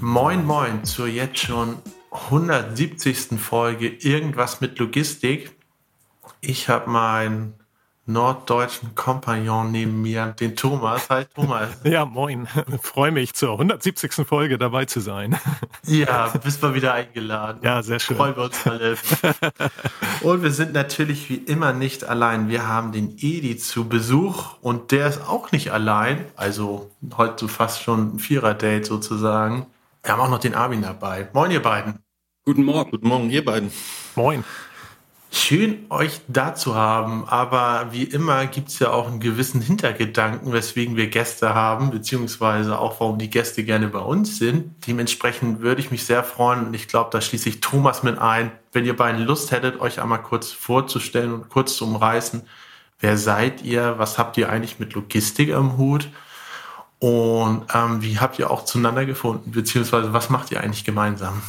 [0.00, 1.78] Moin, moin zur jetzt schon
[2.12, 3.40] 170.
[3.40, 5.50] Folge Irgendwas mit Logistik.
[6.40, 7.54] Ich habe meinen
[8.06, 11.10] norddeutschen Kompagnon neben mir, den Thomas.
[11.10, 11.70] Hi Thomas.
[11.84, 12.46] Ja, moin.
[12.80, 14.24] Freue mich zur 170.
[14.24, 15.36] Folge dabei zu sein.
[15.84, 17.58] Ja, bist mal wieder eingeladen.
[17.64, 18.16] Ja, sehr schön.
[18.16, 18.96] Freuen wir uns alle.
[20.20, 22.48] Und wir sind natürlich wie immer nicht allein.
[22.48, 26.24] Wir haben den Edi zu Besuch und der ist auch nicht allein.
[26.36, 29.66] Also heute fast schon ein Vierer-Date sozusagen.
[30.02, 31.28] Wir haben auch noch den Armin dabei.
[31.32, 31.98] Moin, ihr beiden.
[32.44, 32.90] Guten Morgen.
[32.90, 33.70] Guten Morgen, ihr beiden.
[34.14, 34.44] Moin.
[35.30, 40.54] Schön, euch da zu haben, aber wie immer gibt es ja auch einen gewissen Hintergedanken,
[40.54, 44.86] weswegen wir Gäste haben, beziehungsweise auch warum die Gäste gerne bei uns sind.
[44.86, 48.52] Dementsprechend würde ich mich sehr freuen und ich glaube, da schließe ich Thomas mit ein,
[48.72, 52.42] wenn ihr beiden Lust hättet, euch einmal kurz vorzustellen und kurz zu umreißen.
[52.98, 53.98] Wer seid ihr?
[53.98, 56.08] Was habt ihr eigentlich mit Logistik am Hut?
[57.00, 59.52] Und ähm, wie habt ihr auch zueinander gefunden?
[59.52, 61.42] Beziehungsweise was macht ihr eigentlich gemeinsam?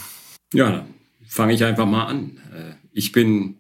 [0.53, 0.86] Ja,
[1.28, 2.38] fange ich einfach mal an.
[2.53, 3.58] Äh, ich bin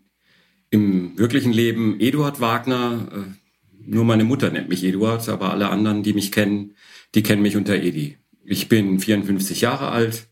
[0.69, 3.07] im wirklichen Leben Eduard Wagner.
[3.11, 6.75] Äh, nur meine Mutter nennt mich Eduard, aber alle anderen, die mich kennen,
[7.15, 8.17] die kennen mich unter Edi.
[8.43, 10.27] Ich bin 54 Jahre alt,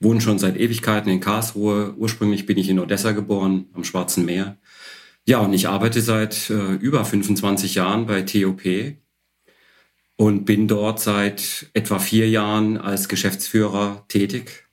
[0.00, 1.94] wohne schon seit Ewigkeiten in Karlsruhe.
[1.96, 4.58] Ursprünglich bin ich in Odessa geboren, am Schwarzen Meer.
[5.26, 8.62] Ja, und ich arbeite seit äh, über 25 Jahren bei TOP
[10.16, 14.64] und bin dort seit etwa vier Jahren als Geschäftsführer tätig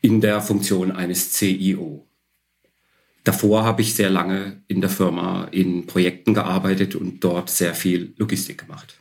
[0.00, 2.06] in der Funktion eines CIO.
[3.24, 8.12] Davor habe ich sehr lange in der Firma in Projekten gearbeitet und dort sehr viel
[8.18, 8.98] Logistik gemacht.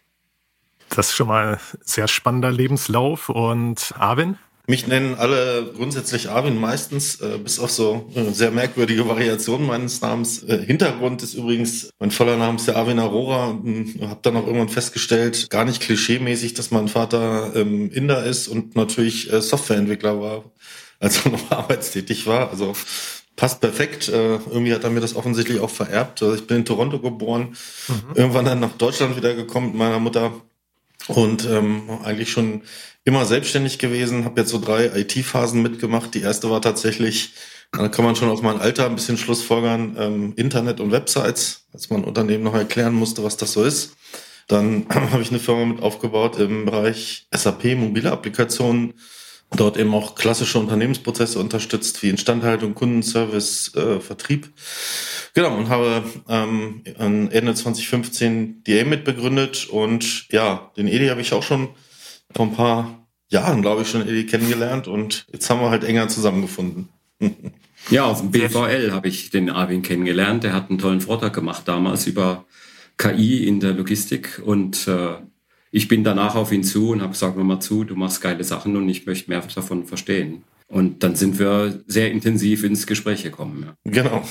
[0.90, 3.28] Das ist schon mal ein sehr spannender Lebenslauf.
[3.28, 4.38] Und Arvin?
[4.66, 10.00] Mich nennen alle grundsätzlich Arvin meistens, äh, bis auf so äh, sehr merkwürdige Variationen meines
[10.00, 10.42] Namens.
[10.44, 13.48] Äh, Hintergrund ist übrigens, mein voller Name ist der Arvin Arora.
[13.48, 18.48] und Habe dann auch irgendwann festgestellt, gar nicht klischeemäßig, dass mein Vater ähm, Inder ist
[18.48, 20.46] und natürlich äh, Softwareentwickler war,
[21.02, 22.50] als er noch arbeitstätig war.
[22.50, 22.74] Also
[23.36, 24.08] passt perfekt.
[24.08, 26.24] Äh, irgendwie hat er mir das offensichtlich auch vererbt.
[26.24, 27.58] Also ich bin in Toronto geboren,
[27.90, 28.16] mhm.
[28.16, 30.32] irgendwann dann nach Deutschland wieder gekommen mit meiner Mutter
[31.08, 32.62] und ähm, eigentlich schon
[33.06, 34.26] immer selbstständig gewesen.
[34.26, 36.14] Habe jetzt so drei IT-Phasen mitgemacht.
[36.14, 37.34] Die erste war tatsächlich,
[37.72, 41.90] da kann man schon aus meinem Alter ein bisschen Schlussfolgern, ähm, Internet und Websites, als
[41.90, 43.96] man Unternehmen noch erklären musste, was das so ist.
[44.48, 48.94] Dann habe ich eine Firma mit aufgebaut im Bereich SAP, mobile Applikationen
[49.56, 54.50] dort eben auch klassische Unternehmensprozesse unterstützt, wie Instandhaltung, Kundenservice, äh, Vertrieb.
[55.34, 56.82] Genau, und habe ähm,
[57.32, 61.70] Ende 2015 die AIM mitbegründet und ja, den Edi habe ich auch schon
[62.34, 66.08] vor ein paar Jahren, glaube ich, schon Edi kennengelernt und jetzt haben wir halt enger
[66.08, 66.90] zusammengefunden.
[67.90, 70.44] ja, auf dem BVL habe ich den Arvin kennengelernt.
[70.44, 72.46] Der hat einen tollen Vortrag gemacht damals über
[72.98, 75.16] KI in der Logistik und äh,
[75.72, 78.44] ich bin danach auf ihn zu und habe gesagt, hör mal zu, du machst geile
[78.44, 80.44] Sachen und ich möchte mehr davon verstehen.
[80.68, 83.66] Und dann sind wir sehr intensiv ins Gespräch gekommen.
[83.66, 83.92] Ja.
[83.92, 84.24] Genau.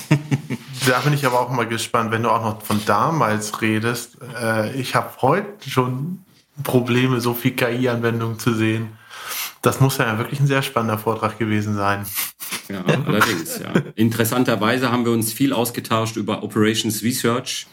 [0.87, 4.17] da bin ich aber auch mal gespannt, wenn du auch noch von damals redest.
[4.41, 6.19] Äh, ich habe heute schon
[6.61, 8.89] Probleme, so viel KI-Anwendungen zu sehen.
[9.61, 12.05] Das muss ja wirklich ein sehr spannender Vortrag gewesen sein.
[12.69, 13.73] Ja, allerdings, ja.
[13.95, 17.67] Interessanterweise haben wir uns viel ausgetauscht über Operations Research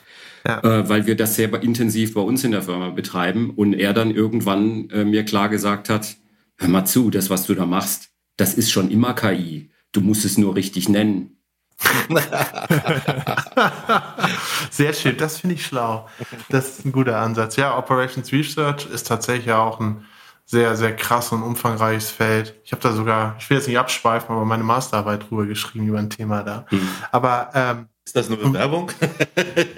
[0.47, 0.63] ja.
[0.63, 4.11] äh, weil wir das sehr intensiv bei uns in der Firma betreiben und er dann
[4.11, 6.17] irgendwann äh, mir klar gesagt hat,
[6.59, 9.71] hör mal zu, das, was du da machst, das ist schon immer KI.
[9.93, 11.40] Du musst es nur richtig nennen.
[14.71, 16.07] Sehr schön, das finde ich schlau.
[16.49, 17.57] Das ist ein guter Ansatz.
[17.57, 20.07] Ja, Operations Research ist tatsächlich auch ein
[20.45, 22.57] sehr, sehr krass und umfangreiches Feld.
[22.65, 26.01] Ich habe da sogar, ich will jetzt nicht abschweifen, aber meine Masterarbeit drüber geschrieben über
[26.01, 26.67] ein Thema da.
[26.71, 26.89] Hm.
[27.13, 28.91] Aber ähm, ist das eine Bewerbung?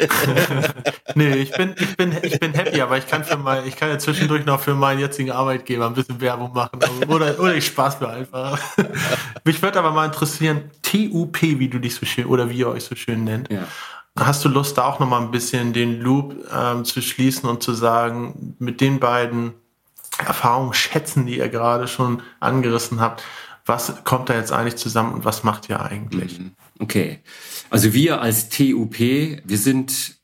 [1.14, 3.90] nee, ich bin, ich bin, ich bin happy, aber ich kann für mein, ich kann
[3.90, 6.80] ja zwischendurch noch für meinen jetzigen Arbeitgeber ein bisschen Werbung machen.
[7.08, 8.58] Oder, oder ich spaß mir einfach.
[9.44, 12.84] Mich würde aber mal interessieren, TUP, wie du dich so schön, oder wie ihr euch
[12.84, 13.52] so schön nennt.
[13.52, 13.66] Ja.
[14.18, 17.62] Hast du Lust, da auch noch mal ein bisschen den Loop ähm, zu schließen und
[17.62, 19.52] zu sagen, mit den beiden
[20.26, 23.22] Erfahrungen schätzen, die ihr gerade schon angerissen habt,
[23.66, 26.38] was kommt da jetzt eigentlich zusammen und was macht ihr eigentlich?
[26.38, 26.52] Mhm.
[26.78, 27.20] Okay.
[27.70, 30.16] Also wir als TUP, wir sind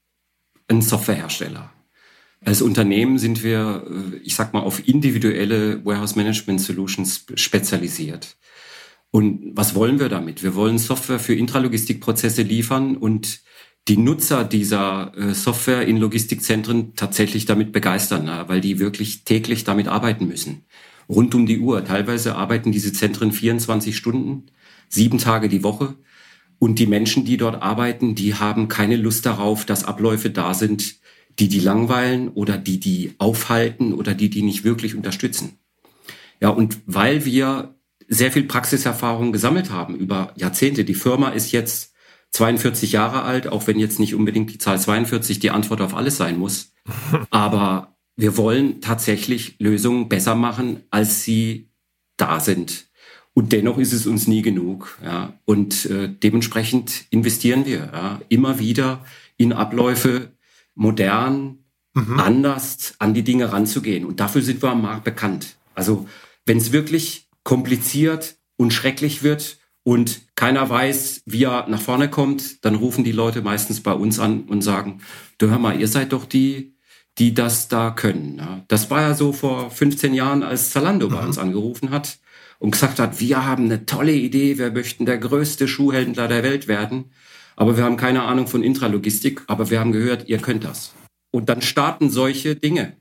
[0.68, 1.72] ein Softwarehersteller.
[2.44, 3.84] Als Unternehmen sind wir,
[4.22, 8.36] ich sag mal, auf individuelle Warehouse Management Solutions spezialisiert.
[9.10, 10.42] Und was wollen wir damit?
[10.42, 13.40] Wir wollen Software für Intralogistikprozesse liefern und
[13.88, 19.88] die Nutzer dieser äh, Software in Logistikzentren tatsächlich damit begeistern, weil die wirklich täglich damit
[19.88, 20.66] arbeiten müssen.
[21.08, 21.84] Rund um die Uhr.
[21.84, 24.46] Teilweise arbeiten diese Zentren 24 Stunden,
[24.90, 25.94] sieben Tage die Woche.
[26.58, 30.96] Und die Menschen, die dort arbeiten, die haben keine Lust darauf, dass Abläufe da sind,
[31.38, 35.58] die die langweilen oder die die aufhalten oder die die nicht wirklich unterstützen.
[36.40, 37.74] Ja, und weil wir
[38.08, 41.94] sehr viel Praxiserfahrung gesammelt haben über Jahrzehnte, die Firma ist jetzt
[42.30, 46.16] 42 Jahre alt, auch wenn jetzt nicht unbedingt die Zahl 42 die Antwort auf alles
[46.16, 46.72] sein muss.
[47.30, 51.70] Aber wir wollen tatsächlich Lösungen besser machen, als sie
[52.16, 52.87] da sind.
[53.34, 54.98] Und dennoch ist es uns nie genug.
[55.02, 55.32] Ja.
[55.44, 59.04] Und äh, dementsprechend investieren wir ja, immer wieder
[59.36, 60.32] in Abläufe,
[60.74, 61.58] modern,
[61.94, 62.18] mhm.
[62.18, 64.04] anders an die Dinge ranzugehen.
[64.04, 65.56] Und dafür sind wir am Markt bekannt.
[65.74, 66.08] Also
[66.46, 72.64] wenn es wirklich kompliziert und schrecklich wird und keiner weiß, wie er nach vorne kommt,
[72.64, 75.00] dann rufen die Leute meistens bei uns an und sagen,
[75.38, 76.74] du hör mal, ihr seid doch die,
[77.18, 78.64] die das da können.
[78.68, 81.12] Das war ja so vor 15 Jahren, als Zalando mhm.
[81.12, 82.18] bei uns angerufen hat
[82.58, 86.68] und gesagt hat, wir haben eine tolle Idee, wir möchten der größte Schuhhändler der Welt
[86.68, 87.12] werden,
[87.56, 90.92] aber wir haben keine Ahnung von Intralogistik, aber wir haben gehört, ihr könnt das.
[91.30, 92.96] Und dann starten solche Dinge.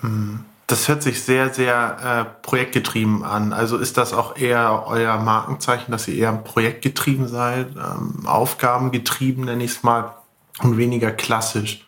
[0.00, 0.40] Hm.
[0.66, 3.52] Das hört sich sehr, sehr äh, projektgetrieben an.
[3.52, 9.64] Also ist das auch eher euer Markenzeichen, dass ihr eher projektgetrieben seid, ähm, aufgabengetrieben, nenne
[9.64, 10.14] ich es mal,
[10.60, 11.84] und weniger klassisch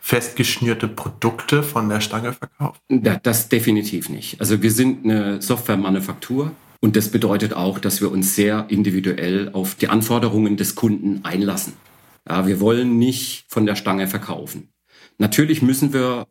[0.00, 2.80] festgeschnürte Produkte von der Stange verkauft?
[3.22, 4.40] Das definitiv nicht.
[4.40, 9.74] Also wir sind eine Softwaremanufaktur und das bedeutet auch, dass wir uns sehr individuell auf
[9.74, 11.74] die Anforderungen des Kunden einlassen.
[12.28, 14.68] Ja, wir wollen nicht von der Stange verkaufen.
[15.18, 16.26] Natürlich müssen wir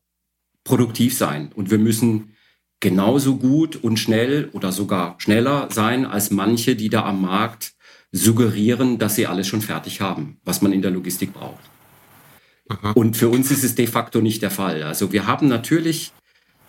[0.63, 2.35] produktiv sein und wir müssen
[2.79, 7.73] genauso gut und schnell oder sogar schneller sein als manche, die da am Markt
[8.11, 11.63] suggerieren, dass sie alles schon fertig haben, was man in der Logistik braucht.
[12.69, 12.91] Aha.
[12.91, 14.83] Und für uns ist es de facto nicht der Fall.
[14.83, 16.13] Also wir haben natürlich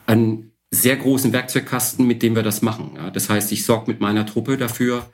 [0.06, 2.92] einen sehr großen Werkzeugkasten, mit dem wir das machen.
[2.96, 5.08] Ja, das heißt, ich sorge mit meiner Truppe dafür,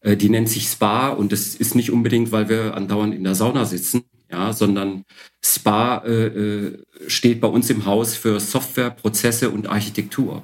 [0.00, 3.34] äh, die nennt sich Spa und das ist nicht unbedingt, weil wir andauernd in der
[3.34, 5.04] Sauna sitzen, ja, sondern
[5.44, 10.42] Spa äh, äh, steht bei uns im Haus für Software, Prozesse und Architektur.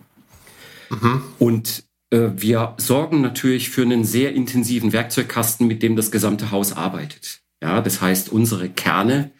[0.90, 1.22] Mhm.
[1.38, 6.72] Und äh, wir sorgen natürlich für einen sehr intensiven Werkzeugkasten, mit dem das gesamte Haus
[6.72, 7.40] arbeitet.
[7.62, 9.30] Ja, das heißt, unsere Kerne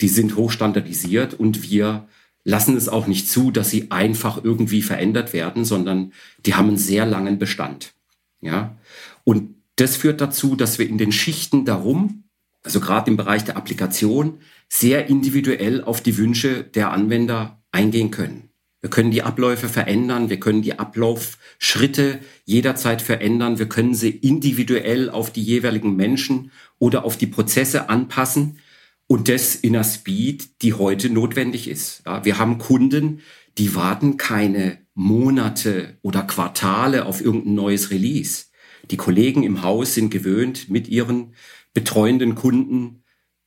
[0.00, 2.06] die sind hochstandardisiert und wir
[2.44, 6.12] lassen es auch nicht zu, dass sie einfach irgendwie verändert werden, sondern
[6.44, 7.94] die haben einen sehr langen Bestand.
[8.40, 8.76] Ja.
[9.24, 12.24] Und das führt dazu, dass wir in den Schichten darum,
[12.62, 14.38] also gerade im Bereich der Applikation,
[14.68, 18.50] sehr individuell auf die Wünsche der Anwender eingehen können.
[18.80, 25.08] Wir können die Abläufe verändern, wir können die Ablaufschritte jederzeit verändern, wir können sie individuell
[25.08, 28.58] auf die jeweiligen Menschen oder auf die Prozesse anpassen,
[29.06, 32.02] und das in einer Speed, die heute notwendig ist.
[32.06, 33.20] Ja, wir haben Kunden,
[33.58, 38.46] die warten keine Monate oder Quartale auf irgendein neues Release.
[38.90, 41.34] Die Kollegen im Haus sind gewöhnt, mit ihren
[41.72, 43.02] betreuenden Kunden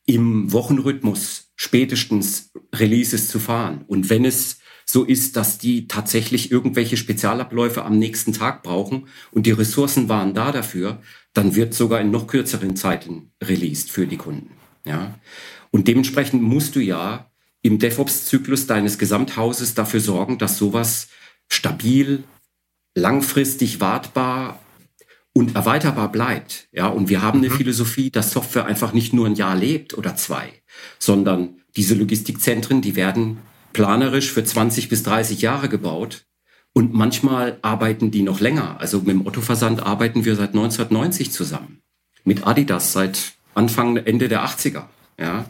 [0.05, 3.83] im Wochenrhythmus spätestens Releases zu fahren.
[3.87, 9.45] Und wenn es so ist, dass die tatsächlich irgendwelche Spezialabläufe am nächsten Tag brauchen und
[9.45, 11.01] die Ressourcen waren da dafür,
[11.33, 14.56] dann wird sogar in noch kürzeren Zeiten released für die Kunden.
[14.87, 15.19] Ja.
[15.71, 17.29] Und dementsprechend musst du ja
[17.61, 21.09] im DevOps-Zyklus deines Gesamthauses dafür sorgen, dass sowas
[21.49, 22.23] stabil,
[22.95, 24.59] langfristig wartbar
[25.33, 26.67] und erweiterbar bleibt.
[26.71, 27.57] Ja, und wir haben eine mhm.
[27.57, 30.51] Philosophie, dass Software einfach nicht nur ein Jahr lebt oder zwei,
[30.97, 33.37] sondern diese Logistikzentren, die werden
[33.73, 36.25] planerisch für 20 bis 30 Jahre gebaut.
[36.73, 38.79] Und manchmal arbeiten die noch länger.
[38.79, 41.81] Also mit dem Otto-Versand arbeiten wir seit 1990 zusammen.
[42.23, 44.83] Mit Adidas seit Anfang, Ende der 80er.
[45.19, 45.49] Ja.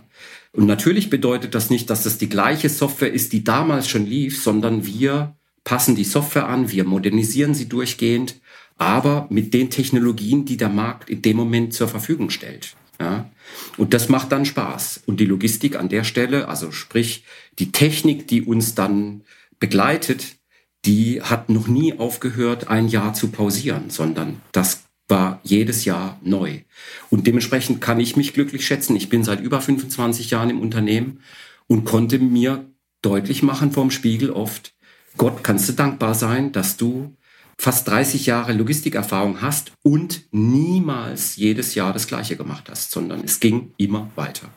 [0.54, 4.42] Und natürlich bedeutet das nicht, dass das die gleiche Software ist, die damals schon lief,
[4.42, 8.40] sondern wir passen die Software an, wir modernisieren sie durchgehend,
[8.78, 12.76] aber mit den Technologien, die der Markt in dem Moment zur Verfügung stellt.
[13.00, 13.30] Ja.
[13.76, 15.04] Und das macht dann Spaß.
[15.06, 17.26] Und die Logistik an der Stelle, also sprich
[17.60, 19.24] die Technik, die uns dann
[19.60, 20.38] begleitet,
[20.86, 26.62] die hat noch nie aufgehört, ein Jahr zu pausieren, sondern das war jedes Jahr neu.
[27.10, 28.96] Und dementsprechend kann ich mich glücklich schätzen.
[28.96, 31.22] Ich bin seit über 25 Jahren im Unternehmen
[31.68, 32.66] und konnte mir
[33.02, 34.74] deutlich machen vorm Spiegel oft,
[35.18, 37.16] Gott, kannst du dankbar sein, dass du
[37.58, 43.40] fast 30 Jahre Logistikerfahrung hast und niemals jedes Jahr das Gleiche gemacht hast, sondern es
[43.40, 44.50] ging immer weiter.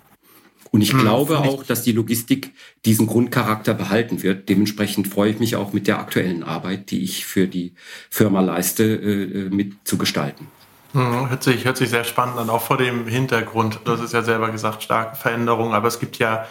[0.71, 2.53] Und ich hm, glaube auch, dass die Logistik
[2.85, 4.49] diesen Grundcharakter behalten wird.
[4.49, 7.75] Dementsprechend freue ich mich auch mit der aktuellen Arbeit, die ich für die
[8.09, 10.47] Firma leiste, äh, äh mit zu gestalten.
[10.93, 13.81] Hm, hört sich, hört sich sehr spannend an, auch vor dem Hintergrund.
[13.85, 16.47] Das ist ja selber gesagt, starke Veränderungen, aber es gibt ja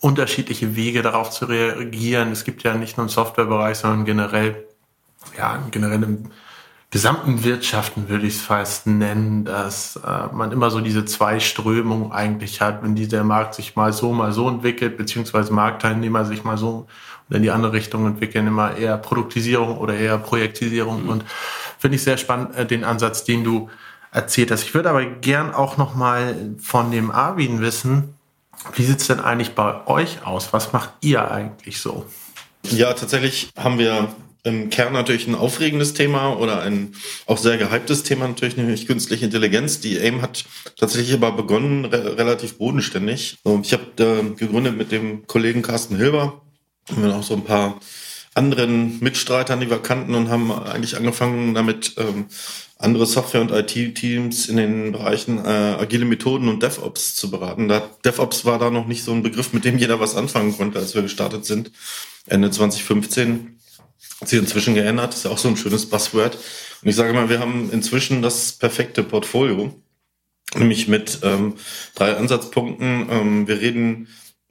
[0.00, 2.32] unterschiedliche Wege darauf zu reagieren.
[2.32, 4.66] Es gibt ja nicht nur im Softwarebereich, sondern generell,
[5.38, 6.24] ja, generell im
[6.92, 12.12] gesamten Wirtschaften würde ich es fast nennen, dass äh, man immer so diese zwei Strömungen
[12.12, 16.58] eigentlich hat, wenn dieser Markt sich mal so, mal so entwickelt, beziehungsweise Marktteilnehmer sich mal
[16.58, 16.86] so
[17.28, 21.04] oder in die andere Richtung entwickeln, immer eher Produktisierung oder eher Projektisierung.
[21.04, 21.08] Mhm.
[21.08, 21.24] Und
[21.78, 23.70] finde ich sehr spannend, äh, den Ansatz, den du
[24.12, 24.64] erzählt hast.
[24.64, 28.14] Ich würde aber gern auch noch mal von dem Arvin wissen,
[28.74, 30.52] wie sieht's denn eigentlich bei euch aus?
[30.52, 32.04] Was macht ihr eigentlich so?
[32.64, 34.08] Ja, tatsächlich haben wir
[34.44, 36.94] im Kern natürlich ein aufregendes Thema oder ein
[37.26, 39.80] auch sehr gehyptes Thema natürlich, nämlich künstliche Intelligenz.
[39.80, 40.44] Die AIM hat
[40.76, 43.38] tatsächlich aber begonnen re relativ bodenständig.
[43.62, 46.42] Ich habe äh, gegründet mit dem Kollegen Carsten Hilber
[46.96, 47.80] und auch so ein paar
[48.34, 52.26] anderen Mitstreitern, die wir kannten und haben eigentlich angefangen damit, ähm,
[52.78, 57.68] andere Software- und IT-Teams in den Bereichen äh, agile Methoden und DevOps zu beraten.
[57.68, 60.80] Da, DevOps war da noch nicht so ein Begriff, mit dem jeder was anfangen konnte,
[60.80, 61.70] als wir gestartet sind,
[62.26, 63.61] Ende 2015 hat
[64.28, 65.14] sich inzwischen geändert.
[65.14, 66.36] Ist ja auch so ein schönes Buzzword.
[66.82, 69.74] Und ich sage mal, wir haben inzwischen das perfekte Portfolio,
[70.54, 71.54] nämlich mit ähm,
[71.94, 73.08] drei Ansatzpunkten.
[73.10, 74.08] Ähm, wir reden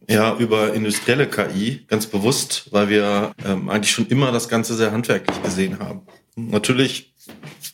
[0.07, 4.91] ja über industrielle KI ganz bewusst, weil wir ähm, eigentlich schon immer das Ganze sehr
[4.91, 6.01] handwerklich gesehen haben.
[6.35, 7.13] Natürlich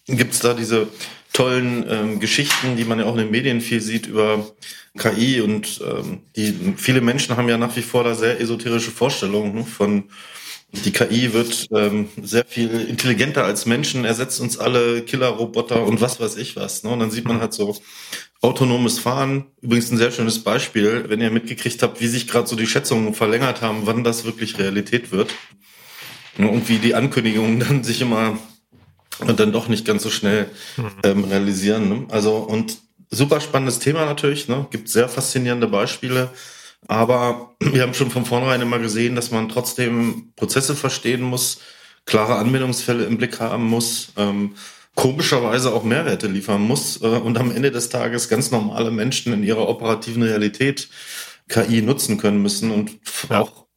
[0.06, 0.88] gibt's da diese
[1.34, 4.56] tollen ähm, Geschichten, die man ja auch in den Medien viel sieht über
[4.98, 9.54] KI und ähm, die viele Menschen haben ja nach wie vor da sehr esoterische Vorstellungen
[9.54, 10.06] ne, von
[10.72, 16.20] die KI wird ähm, sehr viel intelligenter als Menschen, ersetzt uns alle Killerroboter und was
[16.20, 16.84] weiß ich was.
[16.84, 16.90] Ne?
[16.90, 17.78] Und dann sieht man halt so
[18.42, 19.46] autonomes Fahren.
[19.62, 23.14] Übrigens ein sehr schönes Beispiel, wenn ihr mitgekriegt habt, wie sich gerade so die Schätzungen
[23.14, 25.34] verlängert haben, wann das wirklich Realität wird.
[26.38, 28.38] Und wie die Ankündigungen dann sich immer
[29.20, 30.50] und dann doch nicht ganz so schnell
[31.04, 31.90] ähm, realisieren.
[31.90, 32.06] Ne?
[32.10, 32.78] Also und
[33.10, 34.48] super spannendes Thema natürlich.
[34.48, 34.68] Ne?
[34.70, 36.30] Gibt sehr faszinierende Beispiele.
[36.88, 41.60] Aber wir haben schon von vornherein immer gesehen, dass man trotzdem Prozesse verstehen muss,
[42.06, 44.56] klare Anwendungsfälle im Blick haben muss, ähm,
[44.96, 49.44] komischerweise auch Mehrwerte liefern muss äh, und am Ende des Tages ganz normale Menschen in
[49.44, 50.90] ihrer operativen Realität
[51.50, 52.92] KI nutzen können müssen und
[53.30, 53.42] ja.
[53.42, 53.68] auch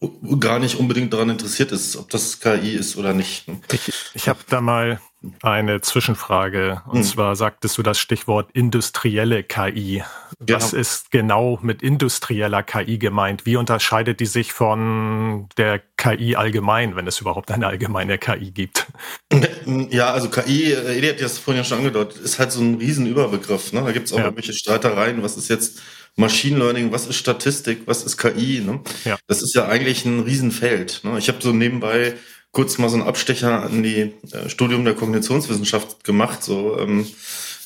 [0.40, 3.45] gar nicht unbedingt daran interessiert ist, ob das KI ist oder nicht.
[3.71, 5.00] Ich, ich habe da mal
[5.42, 6.82] eine Zwischenfrage.
[6.86, 7.04] Und hm.
[7.04, 10.02] zwar sagtest du das Stichwort industrielle KI.
[10.38, 10.80] Was genau.
[10.80, 13.44] ist genau mit industrieller KI gemeint?
[13.44, 18.86] Wie unterscheidet die sich von der KI allgemein, wenn es überhaupt eine allgemeine KI gibt?
[19.90, 23.72] Ja, also KI, Edi hat das vorhin ja schon angedeutet, ist halt so ein Riesenüberbegriff.
[23.72, 23.82] Ne?
[23.82, 24.24] Da gibt es auch ja.
[24.24, 25.22] irgendwelche Streitereien.
[25.22, 25.80] Was ist jetzt
[26.16, 28.60] Machine Learning, was ist Statistik, was ist KI?
[28.60, 28.80] Ne?
[29.04, 29.18] Ja.
[29.26, 31.00] Das ist ja eigentlich ein Riesenfeld.
[31.04, 31.18] Ne?
[31.18, 32.14] Ich habe so nebenbei
[32.52, 37.07] kurz mal so einen Abstecher an die äh, Studium der Kognitionswissenschaft gemacht, so ähm,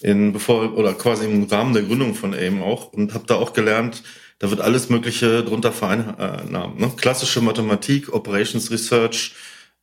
[0.03, 3.55] in bevor oder quasi im Rahmen der Gründung von AIM auch und habe da auch
[3.55, 4.03] gelernt,
[4.39, 6.79] da wird alles Mögliche drunter vereinnahmen.
[6.79, 6.93] Ne?
[6.97, 9.35] Klassische Mathematik, Operations Research,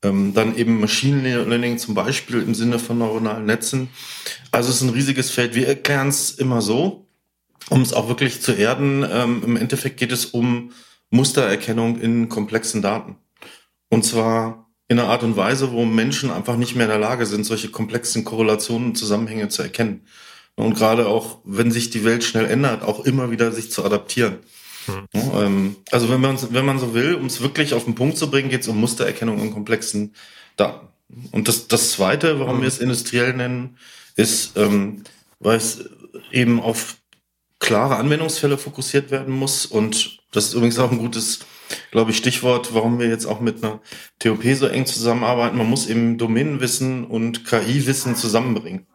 [0.03, 3.89] ähm, dann eben Machine Learning zum Beispiel im Sinne von neuronalen Netzen.
[4.51, 5.55] Also es ist ein riesiges Feld.
[5.55, 7.07] Wir erklären es immer so,
[7.69, 9.05] um es auch wirklich zu erden.
[9.09, 10.71] Ähm, Im Endeffekt geht es um
[11.09, 13.17] Mustererkennung in komplexen Daten.
[13.89, 17.25] Und zwar in einer Art und Weise, wo Menschen einfach nicht mehr in der Lage
[17.25, 20.05] sind, solche komplexen Korrelationen und Zusammenhänge zu erkennen.
[20.55, 24.39] Und gerade auch, wenn sich die Welt schnell ändert, auch immer wieder sich zu adaptieren.
[25.13, 25.77] Hm.
[25.91, 28.49] also wenn man, wenn man so will, um es wirklich auf den Punkt zu bringen,
[28.49, 30.13] geht es um Mustererkennung in komplexen
[30.57, 30.87] Daten.
[31.31, 32.61] Und das, das Zweite, warum hm.
[32.61, 33.77] wir es industriell nennen,
[34.17, 35.05] ist, ähm,
[35.39, 35.85] weil es
[36.33, 36.97] eben auf
[37.59, 39.65] klare Anwendungsfälle fokussiert werden muss.
[39.65, 41.39] Und das ist übrigens auch ein gutes
[41.91, 43.79] glaube ich, Stichwort, warum wir jetzt auch mit einer
[44.19, 45.57] TOP so eng zusammenarbeiten.
[45.57, 48.87] Man muss eben Domänenwissen und KI-Wissen zusammenbringen.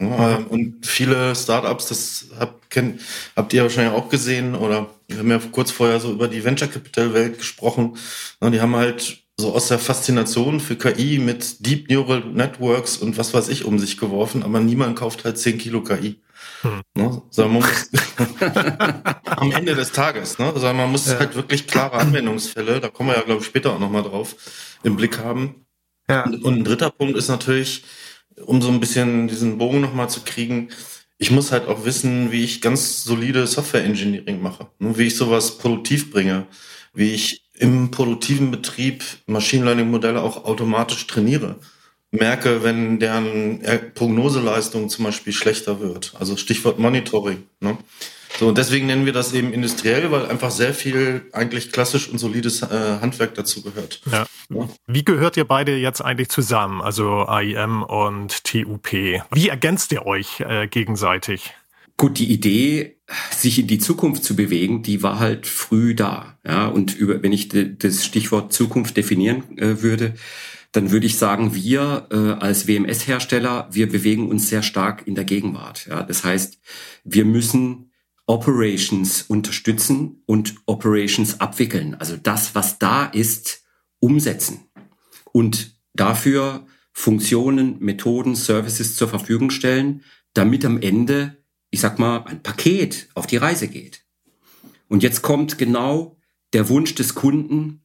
[0.00, 3.00] Ja, und viele Startups, das habt, kennt,
[3.36, 6.68] habt ihr wahrscheinlich auch gesehen oder wir haben ja kurz vorher so über die Venture
[6.68, 7.96] Capital Welt gesprochen.
[8.42, 13.18] Ja, die haben halt so aus der Faszination für KI mit Deep Neural Networks und
[13.18, 16.20] was weiß ich um sich geworfen, aber niemand kauft halt 10 Kilo KI.
[16.64, 16.80] Hm.
[16.94, 17.22] Ne?
[17.28, 17.90] Sondern man muss
[19.36, 20.50] am Ende des Tages, ne?
[20.54, 21.18] Sondern man muss ja.
[21.18, 24.34] halt wirklich klare Anwendungsfälle, da kommen wir ja, glaube ich, später auch nochmal drauf,
[24.82, 25.66] im Blick haben.
[26.08, 26.24] Ja.
[26.24, 27.84] Und, und ein dritter Punkt ist natürlich,
[28.46, 30.70] um so ein bisschen diesen Bogen nochmal zu kriegen,
[31.18, 34.96] ich muss halt auch wissen, wie ich ganz solide Software Engineering mache, ne?
[34.96, 36.46] wie ich sowas produktiv bringe,
[36.94, 41.56] wie ich im produktiven Betrieb Machine Learning Modelle auch automatisch trainiere
[42.14, 43.60] merke, wenn deren
[43.94, 46.14] Prognoseleistung zum Beispiel schlechter wird.
[46.18, 47.44] Also Stichwort Monitoring.
[47.60, 47.76] Ne?
[48.38, 52.18] So, und deswegen nennen wir das eben industriell, weil einfach sehr viel eigentlich klassisch und
[52.18, 54.00] solides äh, Handwerk dazu gehört.
[54.10, 54.26] Ja.
[54.50, 54.68] ja.
[54.88, 58.92] Wie gehört ihr beide jetzt eigentlich zusammen, also AIM und TUP?
[58.92, 61.54] Wie ergänzt ihr euch äh, gegenseitig?
[61.96, 62.96] Gut, die Idee,
[63.30, 66.36] sich in die Zukunft zu bewegen, die war halt früh da.
[66.44, 70.14] Ja, und über, wenn ich de, das Stichwort Zukunft definieren äh, würde,
[70.74, 75.22] dann würde ich sagen, wir äh, als WMS-Hersteller, wir bewegen uns sehr stark in der
[75.22, 75.86] Gegenwart.
[75.86, 76.58] Ja, das heißt,
[77.04, 77.92] wir müssen
[78.26, 81.94] Operations unterstützen und Operations abwickeln.
[81.94, 83.62] Also das, was da ist,
[84.00, 84.66] umsetzen.
[85.30, 90.02] Und dafür Funktionen, Methoden, Services zur Verfügung stellen,
[90.32, 91.36] damit am Ende,
[91.70, 94.04] ich sag mal, ein Paket auf die Reise geht.
[94.88, 96.16] Und jetzt kommt genau
[96.52, 97.83] der Wunsch des Kunden,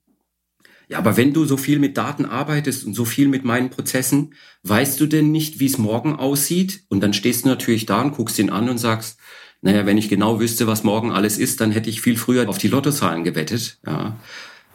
[0.90, 4.34] ja, aber wenn du so viel mit Daten arbeitest und so viel mit meinen Prozessen,
[4.64, 6.84] weißt du denn nicht, wie es morgen aussieht?
[6.90, 9.20] Und dann stehst du natürlich da und guckst ihn an und sagst,
[9.62, 12.58] naja, wenn ich genau wüsste, was morgen alles ist, dann hätte ich viel früher auf
[12.58, 13.78] die Lottozahlen gewettet.
[13.86, 14.18] Ja.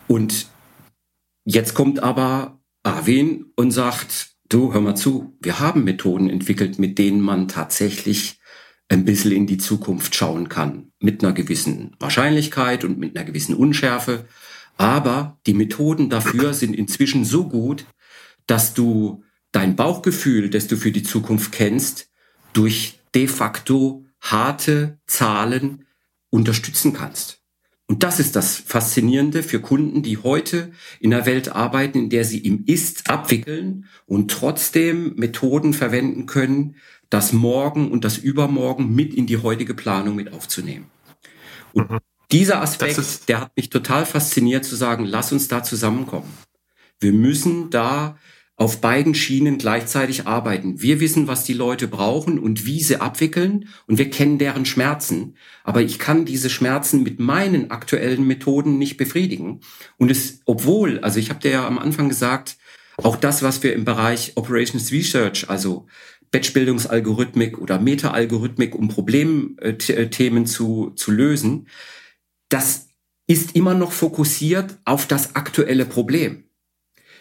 [0.07, 0.47] Und
[1.45, 6.99] jetzt kommt aber Arvin und sagt, du, hör mal zu, wir haben Methoden entwickelt, mit
[6.99, 8.39] denen man tatsächlich
[8.89, 10.93] ein bisschen in die Zukunft schauen kann.
[11.01, 14.27] Mit einer gewissen Wahrscheinlichkeit und mit einer gewissen Unschärfe.
[14.77, 17.87] Aber die Methoden dafür sind inzwischen so gut,
[18.47, 22.11] dass du dein Bauchgefühl, das du für die Zukunft kennst,
[22.53, 25.87] durch de facto harte Zahlen
[26.31, 27.41] unterstützen kannst.
[27.87, 32.25] Und das ist das Faszinierende für Kunden, die heute in einer Welt arbeiten, in der
[32.25, 36.77] sie im Ist abwickeln und trotzdem Methoden verwenden können,
[37.11, 40.87] das Morgen und das Übermorgen mit in die heutige Planung mit aufzunehmen.
[41.75, 41.99] Und mhm.
[42.33, 46.33] Dieser Aspekt, der hat mich total fasziniert zu sagen, lass uns da zusammenkommen.
[47.01, 48.17] Wir müssen da
[48.57, 50.81] auf beiden Schienen gleichzeitig arbeiten.
[50.81, 55.37] Wir wissen, was die Leute brauchen und wie sie abwickeln und wir kennen deren Schmerzen.
[55.65, 59.61] Aber ich kann diese Schmerzen mit meinen aktuellen Methoden nicht befriedigen.
[59.97, 62.57] Und es, obwohl, also ich habe dir ja am Anfang gesagt,
[62.97, 65.87] auch das, was wir im Bereich Operations Research, also
[66.31, 71.67] Batchbildungsalgorithmik oder Meta-Algorithmik, um Problemthemen zu, zu lösen,
[72.49, 72.89] das
[73.27, 76.45] ist immer noch fokussiert auf das aktuelle Problem.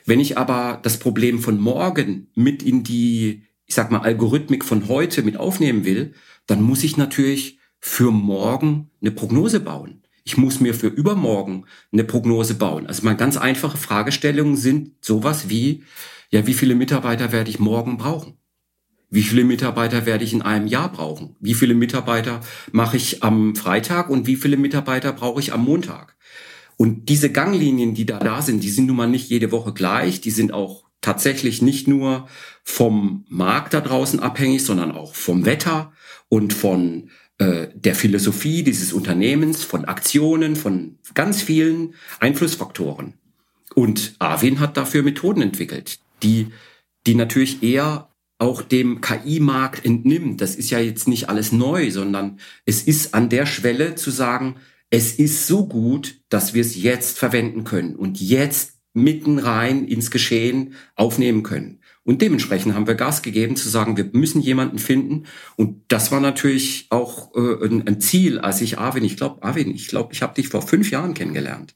[0.06, 4.88] Wenn ich aber das Problem von morgen mit in die, ich sag mal, Algorithmik von
[4.90, 6.14] heute mit aufnehmen will,
[6.46, 10.04] dann muss ich natürlich für morgen eine Prognose bauen.
[10.26, 12.88] Ich muss mir für übermorgen eine Prognose bauen.
[12.88, 15.84] Also mal ganz einfache Fragestellungen sind sowas wie,
[16.30, 18.38] ja, wie viele Mitarbeiter werde ich morgen brauchen?
[19.14, 21.36] Wie viele Mitarbeiter werde ich in einem Jahr brauchen?
[21.40, 22.40] Wie viele Mitarbeiter
[22.72, 26.16] mache ich am Freitag und wie viele Mitarbeiter brauche ich am Montag?
[26.78, 30.20] Und diese Ganglinien, die da da sind, die sind nun mal nicht jede Woche gleich.
[30.22, 32.28] Die sind auch tatsächlich nicht nur
[32.64, 35.94] vom Markt da draußen abhängig, sondern auch vom Wetter
[36.28, 43.14] und von äh, der Philosophie dieses Unternehmens, von Aktionen, von ganz vielen Einflussfaktoren.
[43.76, 46.48] Und Arvin hat dafür Methoden entwickelt, die,
[47.06, 48.10] die natürlich eher
[48.44, 50.42] auch dem KI-Markt entnimmt.
[50.42, 54.58] Das ist ja jetzt nicht alles neu, sondern es ist an der Schwelle zu sagen,
[54.90, 60.12] es ist so gut, dass wir es jetzt verwenden können und jetzt mitten rein ins
[60.12, 61.80] Geschehen aufnehmen können.
[62.04, 65.24] Und dementsprechend haben wir Gas gegeben zu sagen, wir müssen jemanden finden.
[65.56, 69.74] Und das war natürlich auch äh, ein, ein, Ziel, als ich Arvin, ich glaube, Arvin,
[69.74, 71.76] ich glaube, ich habe dich vor fünf Jahren kennengelernt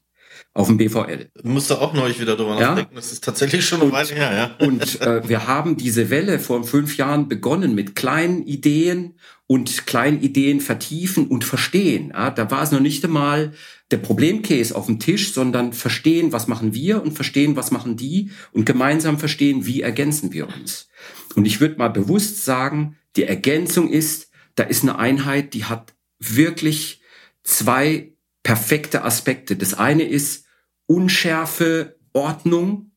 [0.58, 1.30] auf dem BVL.
[1.40, 2.70] Du musst da auch neulich wieder drüber ja?
[2.70, 2.96] nachdenken.
[2.96, 4.66] Das ist tatsächlich schon eine Weile her, ja.
[4.66, 9.14] Und äh, wir haben diese Welle vor fünf Jahren begonnen mit kleinen Ideen
[9.46, 12.10] und kleinen Ideen vertiefen und verstehen.
[12.12, 13.52] Ja, da war es noch nicht einmal
[13.92, 18.32] der Problemcase auf dem Tisch, sondern verstehen, was machen wir und verstehen, was machen die
[18.50, 20.88] und gemeinsam verstehen, wie ergänzen wir uns.
[21.36, 25.94] Und ich würde mal bewusst sagen, die Ergänzung ist, da ist eine Einheit, die hat
[26.18, 27.00] wirklich
[27.44, 29.54] zwei perfekte Aspekte.
[29.54, 30.46] Das eine ist,
[30.88, 32.90] unschärfe Ordnung.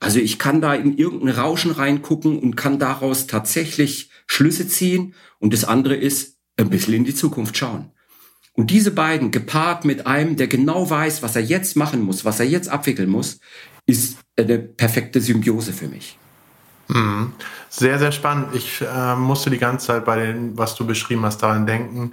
[0.00, 5.14] Also ich kann da in irgendein Rauschen reingucken und kann daraus tatsächlich Schlüsse ziehen.
[5.38, 7.90] Und das andere ist ein bisschen in die Zukunft schauen.
[8.52, 12.40] Und diese beiden gepaart mit einem, der genau weiß, was er jetzt machen muss, was
[12.40, 13.40] er jetzt abwickeln muss,
[13.86, 16.18] ist eine perfekte Symbiose für mich.
[16.88, 17.32] Mhm.
[17.68, 18.54] Sehr, sehr spannend.
[18.54, 22.12] Ich äh, musste die ganze Zeit bei dem, was du beschrieben hast, daran denken.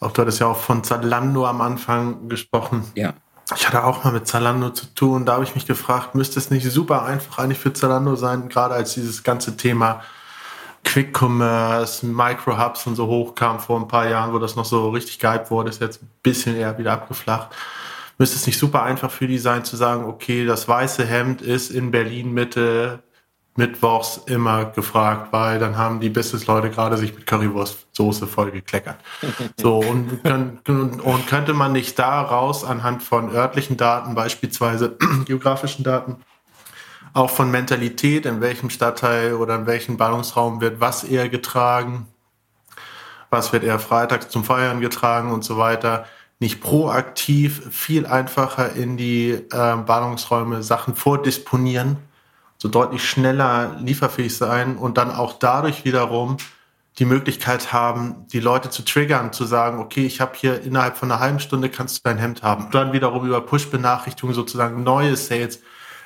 [0.00, 2.84] Auch du hattest ja auch von Zalando am Anfang gesprochen.
[2.94, 3.14] Ja.
[3.56, 5.26] Ich hatte auch mal mit Zalando zu tun.
[5.26, 8.74] Da habe ich mich gefragt, müsste es nicht super einfach eigentlich für Zalando sein, gerade
[8.74, 10.02] als dieses ganze Thema
[10.84, 15.18] Quick Commerce, Micro-Hubs und so hochkam vor ein paar Jahren, wo das noch so richtig
[15.18, 17.48] gehypt wurde, ist jetzt ein bisschen eher wieder abgeflacht.
[18.16, 21.70] Müsste es nicht super einfach für die sein zu sagen, okay, das weiße Hemd ist
[21.70, 23.02] in Berlin Mitte
[23.56, 28.96] mittwochs immer gefragt, weil dann haben die Businessleute gerade sich mit Currywurstsoße voll gekleckert.
[29.56, 36.16] So, und, und könnte man nicht daraus anhand von örtlichen Daten, beispielsweise geografischen Daten,
[37.12, 42.08] auch von Mentalität, in welchem Stadtteil oder in welchem Ballungsraum wird was eher getragen,
[43.30, 46.06] was wird eher freitags zum Feiern getragen und so weiter,
[46.40, 51.98] nicht proaktiv viel einfacher in die äh, Ballungsräume Sachen vordisponieren
[52.64, 56.38] so deutlich schneller lieferfähig sein und dann auch dadurch wiederum
[56.98, 61.12] die Möglichkeit haben, die Leute zu triggern, zu sagen, okay, ich habe hier innerhalb von
[61.12, 62.68] einer halben Stunde kannst du dein Hemd haben.
[62.70, 65.60] Dann wiederum über Push-Benachrichtigungen sozusagen neue Sales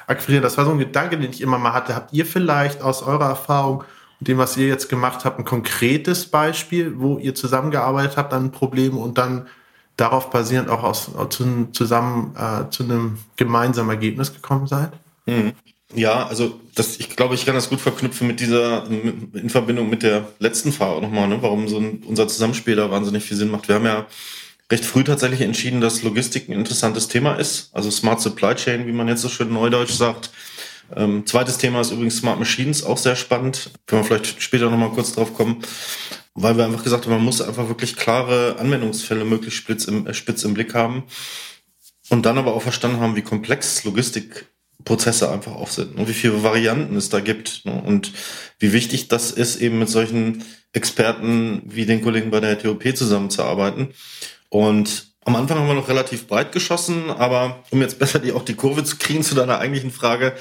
[0.08, 0.42] akquirieren.
[0.42, 1.94] Das war so ein Gedanke, den ich immer mal hatte.
[1.94, 3.84] Habt ihr vielleicht aus eurer Erfahrung
[4.18, 8.50] und dem, was ihr jetzt gemacht habt, ein konkretes Beispiel, wo ihr zusammengearbeitet habt an
[8.50, 9.46] Problemen und dann
[9.96, 14.90] darauf basierend auch aus, zu, zusammen äh, zu einem gemeinsamen Ergebnis gekommen seid?
[15.26, 15.52] Mhm.
[15.94, 20.02] Ja, also das, ich glaube, ich kann das gut verknüpfen mit dieser, in Verbindung mit
[20.02, 23.68] der letzten Frage nochmal, ne, warum so ein, unser Zusammenspiel da wahnsinnig viel Sinn macht.
[23.68, 24.06] Wir haben ja
[24.70, 27.70] recht früh tatsächlich entschieden, dass Logistik ein interessantes Thema ist.
[27.72, 30.30] Also Smart Supply Chain, wie man jetzt so schön neudeutsch sagt.
[30.94, 33.70] Ähm, zweites Thema ist übrigens Smart Machines, auch sehr spannend.
[33.86, 35.62] Können wir vielleicht später nochmal kurz drauf kommen.
[36.34, 40.12] Weil wir einfach gesagt haben, man muss einfach wirklich klare Anwendungsfälle möglichst spitz im, äh,
[40.12, 41.04] spitz im Blick haben.
[42.10, 44.46] Und dann aber auch verstanden haben, wie komplex Logistik
[44.84, 47.82] Prozesse einfach auch sind und wie viele Varianten es da gibt ne?
[47.84, 48.12] und
[48.58, 53.88] wie wichtig das ist, eben mit solchen Experten wie den Kollegen bei der TOP zusammenzuarbeiten.
[54.48, 58.44] Und am Anfang haben wir noch relativ breit geschossen, aber um jetzt besser die, auch
[58.44, 60.34] die Kurve zu kriegen zu deiner eigentlichen Frage,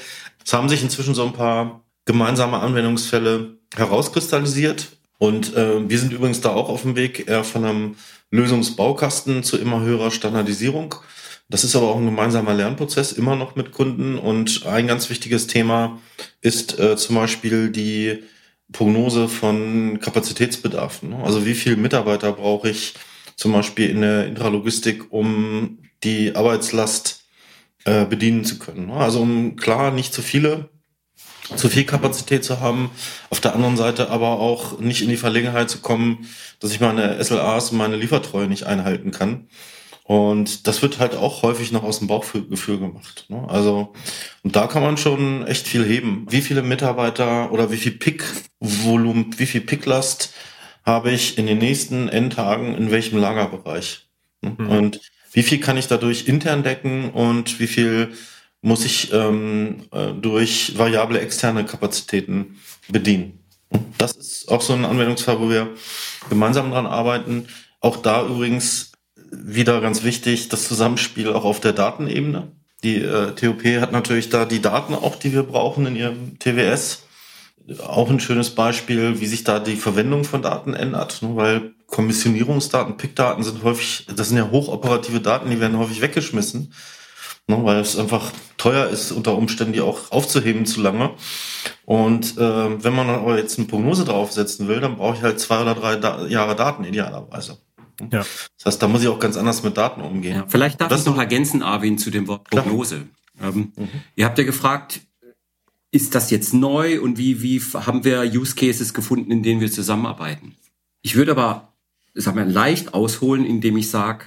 [0.44, 4.88] es haben sich inzwischen so ein paar gemeinsame Anwendungsfälle herauskristallisiert.
[5.18, 7.96] Und äh, wir sind übrigens da auch auf dem Weg, eher von einem
[8.30, 10.94] Lösungsbaukasten zu immer höherer Standardisierung.
[11.50, 14.18] Das ist aber auch ein gemeinsamer Lernprozess, immer noch mit Kunden.
[14.18, 15.98] Und ein ganz wichtiges Thema
[16.42, 18.22] ist äh, zum Beispiel die
[18.72, 21.10] Prognose von Kapazitätsbedarfen.
[21.10, 21.24] Ne?
[21.24, 22.94] Also wie viele Mitarbeiter brauche ich
[23.36, 27.24] zum Beispiel in der Intralogistik, um die Arbeitslast
[27.84, 28.88] äh, bedienen zu können.
[28.88, 28.94] Ne?
[28.94, 30.68] Also um klar nicht zu viele,
[31.56, 32.90] zu viel Kapazität zu haben,
[33.30, 36.28] auf der anderen Seite aber auch nicht in die Verlegenheit zu kommen,
[36.60, 39.48] dass ich meine SLAs und meine Liefertreue nicht einhalten kann.
[40.08, 43.26] Und das wird halt auch häufig noch aus dem Bauchgefühl gemacht.
[43.28, 43.44] Ne?
[43.46, 43.92] Also,
[44.42, 46.24] und da kann man schon echt viel heben.
[46.30, 50.32] Wie viele Mitarbeiter oder wie viel Pick-Volumen, wie viel Picklast
[50.82, 54.08] habe ich in den nächsten N-Tagen in welchem Lagerbereich?
[54.40, 54.54] Ne?
[54.56, 54.70] Mhm.
[54.70, 55.00] Und
[55.32, 58.14] wie viel kann ich dadurch intern decken und wie viel
[58.62, 63.40] muss ich ähm, äh, durch variable externe Kapazitäten bedienen?
[63.98, 65.68] Das ist auch so ein Anwendungsfall, wo wir
[66.30, 67.46] gemeinsam dran arbeiten.
[67.80, 68.92] Auch da übrigens
[69.30, 72.48] wieder ganz wichtig, das Zusammenspiel auch auf der Datenebene.
[72.84, 77.02] Die äh, TOP hat natürlich da die Daten auch, die wir brauchen in ihrem TWS.
[77.86, 81.36] Auch ein schönes Beispiel, wie sich da die Verwendung von Daten ändert, ne?
[81.36, 86.72] weil Kommissionierungsdaten, PIC-Daten sind häufig, das sind ja hochoperative Daten, die werden häufig weggeschmissen,
[87.46, 87.58] ne?
[87.64, 91.10] weil es einfach teuer ist, unter Umständen die auch aufzuheben zu lange.
[91.84, 95.60] Und äh, wenn man aber jetzt eine Prognose draufsetzen will, dann brauche ich halt zwei
[95.60, 97.58] oder drei da Jahre Daten idealerweise.
[98.00, 98.24] Ja.
[98.56, 100.36] Das heißt, da muss ich auch ganz anders mit Daten umgehen.
[100.36, 103.06] Ja, vielleicht darf das ich noch ergänzen, Arvin, zu dem Wort Prognose.
[103.40, 103.88] Ähm, mhm.
[104.16, 105.00] Ihr habt ja gefragt,
[105.90, 109.70] ist das jetzt neu und wie, wie haben wir Use Cases gefunden, in denen wir
[109.70, 110.56] zusammenarbeiten?
[111.02, 111.72] Ich würde aber,
[112.14, 114.26] sagen wir, leicht ausholen, indem ich sage,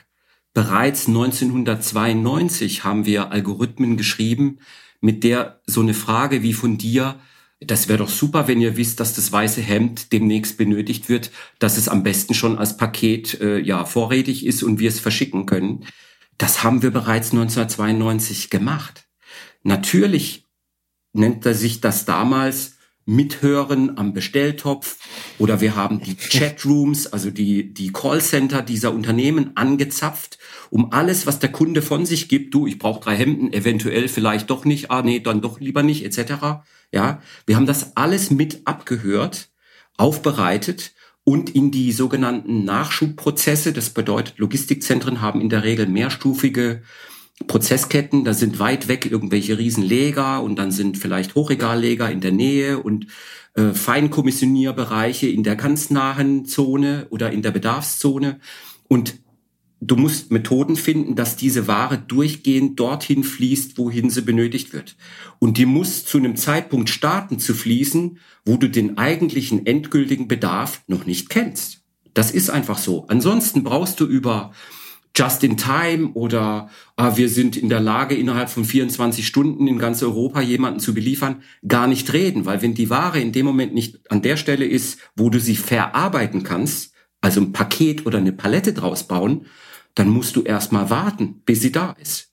[0.54, 4.60] bereits 1992 haben wir Algorithmen geschrieben,
[5.02, 7.20] mit der so eine Frage wie von dir
[7.64, 11.78] das wäre doch super, wenn ihr wisst, dass das weiße Hemd demnächst benötigt wird, dass
[11.78, 15.86] es am besten schon als Paket äh, ja vorrätig ist und wir es verschicken können.
[16.40, 19.08] Das haben wir bereits 1992 gemacht.
[19.62, 20.48] Natürlich
[21.14, 24.98] nennt er sich das damals Mithören am Bestelltopf
[25.38, 30.40] oder wir haben die Chatrooms, also die, die Callcenter dieser Unternehmen angezapft,
[30.72, 34.50] um alles, was der Kunde von sich gibt, du, ich brauche drei Hemden, eventuell vielleicht
[34.50, 38.62] doch nicht, ah nee, dann doch lieber nicht, etc ja, wir haben das alles mit
[38.66, 39.50] abgehört,
[39.98, 43.74] aufbereitet und in die sogenannten Nachschubprozesse.
[43.74, 46.82] Das bedeutet, Logistikzentren haben in der Regel mehrstufige
[47.48, 48.24] Prozessketten.
[48.24, 53.08] Da sind weit weg irgendwelche Riesenleger und dann sind vielleicht Hochregalleger in der Nähe und
[53.56, 58.40] äh, Feinkommissionierbereiche in der ganz nahen Zone oder in der Bedarfszone.
[58.88, 59.21] Und
[59.82, 64.96] du musst Methoden finden, dass diese Ware durchgehend dorthin fließt, wohin sie benötigt wird.
[65.40, 70.84] Und die muss zu einem Zeitpunkt starten zu fließen, wo du den eigentlichen endgültigen Bedarf
[70.88, 71.82] noch nicht kennst.
[72.14, 73.06] Das ist einfach so.
[73.08, 74.52] Ansonsten brauchst du über
[75.16, 79.80] just in time oder ah, wir sind in der Lage, innerhalb von 24 Stunden in
[79.80, 82.46] ganz Europa jemanden zu beliefern, gar nicht reden.
[82.46, 85.56] Weil wenn die Ware in dem Moment nicht an der Stelle ist, wo du sie
[85.56, 89.48] verarbeiten kannst, also ein Paket oder eine Palette draus bauen,
[89.96, 92.32] dann musst du erstmal warten, bis sie da ist.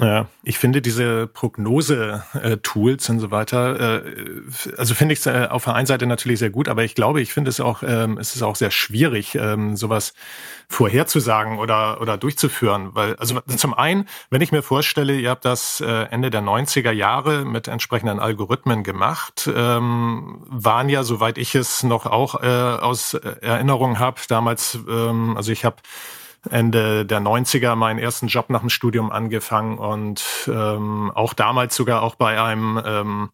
[0.00, 4.42] Ja, ich finde diese Prognose-Tools und so weiter, äh,
[4.78, 7.20] also finde ich es äh, auf der einen Seite natürlich sehr gut, aber ich glaube,
[7.20, 10.14] ich finde es auch, ähm, es ist auch sehr schwierig, ähm, sowas
[10.70, 12.90] vorherzusagen oder, oder durchzuführen.
[12.94, 16.92] Weil, also zum einen, wenn ich mir vorstelle, ihr habt das äh, Ende der 90er
[16.92, 23.12] Jahre mit entsprechenden Algorithmen gemacht, ähm, waren ja, soweit ich es noch auch äh, aus
[23.12, 25.76] Erinnerung habe, damals, also ich habe
[26.48, 32.02] Ende der 90er meinen ersten Job nach dem Studium angefangen und ähm, auch damals sogar
[32.02, 33.30] auch bei einem ähm,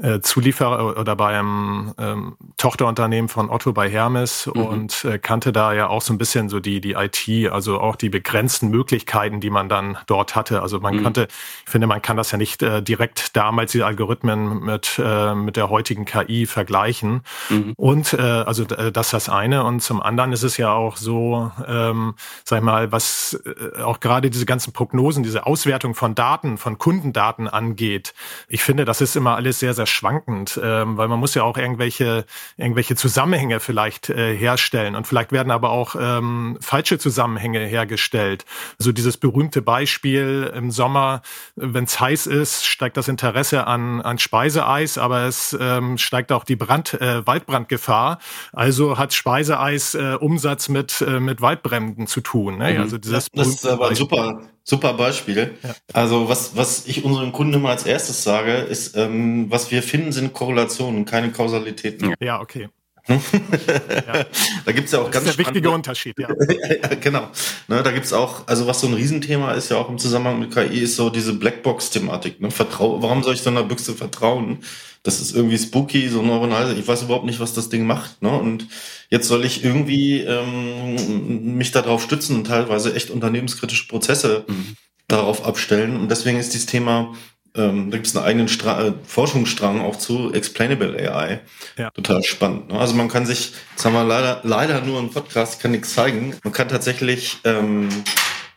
[0.00, 4.62] äh, Zulieferer oder bei einem ähm, Tochterunternehmen von Otto bei Hermes mhm.
[4.62, 7.96] und äh, kannte da ja auch so ein bisschen so die die IT, also auch
[7.96, 10.62] die begrenzten Möglichkeiten, die man dann dort hatte.
[10.62, 11.02] Also man mhm.
[11.02, 11.28] kannte,
[11.64, 15.56] ich finde, man kann das ja nicht äh, direkt damals die Algorithmen mit äh, mit
[15.56, 17.22] der heutigen KI vergleichen.
[17.48, 17.74] Mhm.
[17.76, 20.96] Und äh, also äh, das ist das eine und zum anderen ist es ja auch
[20.96, 26.14] so, ähm, sag ich mal, was äh, auch gerade diese ganzen Prognosen, diese Auswertung von
[26.14, 28.14] Daten, von Kundendaten angeht.
[28.48, 31.56] Ich finde, das ist immer alles sehr sehr schwankend, ähm, weil man muss ja auch
[31.56, 32.26] irgendwelche,
[32.58, 38.44] irgendwelche Zusammenhänge vielleicht äh, herstellen und vielleicht werden aber auch ähm, falsche Zusammenhänge hergestellt.
[38.78, 41.22] Also dieses berühmte Beispiel im Sommer,
[41.56, 46.44] wenn es heiß ist, steigt das Interesse an, an Speiseeis, aber es ähm, steigt auch
[46.44, 48.18] die Brand, äh, Waldbrandgefahr.
[48.52, 52.58] Also hat Speiseeis äh, Umsatz mit, äh, mit Waldbränden zu tun.
[52.58, 52.74] Ne?
[52.74, 52.80] Mhm.
[52.80, 55.56] Also dieses das ist aber super Super Beispiel.
[55.64, 55.74] Ja.
[55.92, 60.12] Also was, was ich unseren Kunden immer als erstes sage, ist, ähm, was wir finden,
[60.12, 62.14] sind Korrelationen, keine Kausalitäten.
[62.20, 62.68] Ja, okay.
[63.10, 64.26] Ja.
[64.64, 66.28] Da gibt's ja auch das ganz ist der wichtige Unterschied, ja.
[66.82, 67.28] ja genau.
[67.68, 70.54] Ne, da gibt's auch, also was so ein Riesenthema ist ja auch im Zusammenhang mit
[70.54, 72.40] KI, ist so diese Blackbox-Thematik.
[72.40, 72.50] Ne?
[72.50, 74.58] Vertrau warum soll ich so einer Büchse vertrauen?
[75.02, 76.76] Das ist irgendwie spooky, so neuronal.
[76.78, 78.20] Ich weiß überhaupt nicht, was das Ding macht.
[78.22, 78.30] Ne?
[78.30, 78.66] Und
[79.08, 84.76] jetzt soll ich irgendwie ähm, mich darauf stützen und teilweise echt unternehmenskritische Prozesse mhm.
[85.08, 85.96] darauf abstellen.
[85.96, 87.14] Und deswegen ist dieses Thema
[87.54, 91.40] ähm, da gibt es einen eigenen Stra äh, Forschungsstrang auch zu Explainable AI.
[91.76, 91.90] Ja.
[91.90, 92.68] Total spannend.
[92.68, 92.78] Ne?
[92.78, 96.34] Also man kann sich, jetzt haben wir leider, leider nur einen Podcast, kann nichts zeigen.
[96.44, 97.88] Man kann tatsächlich ähm,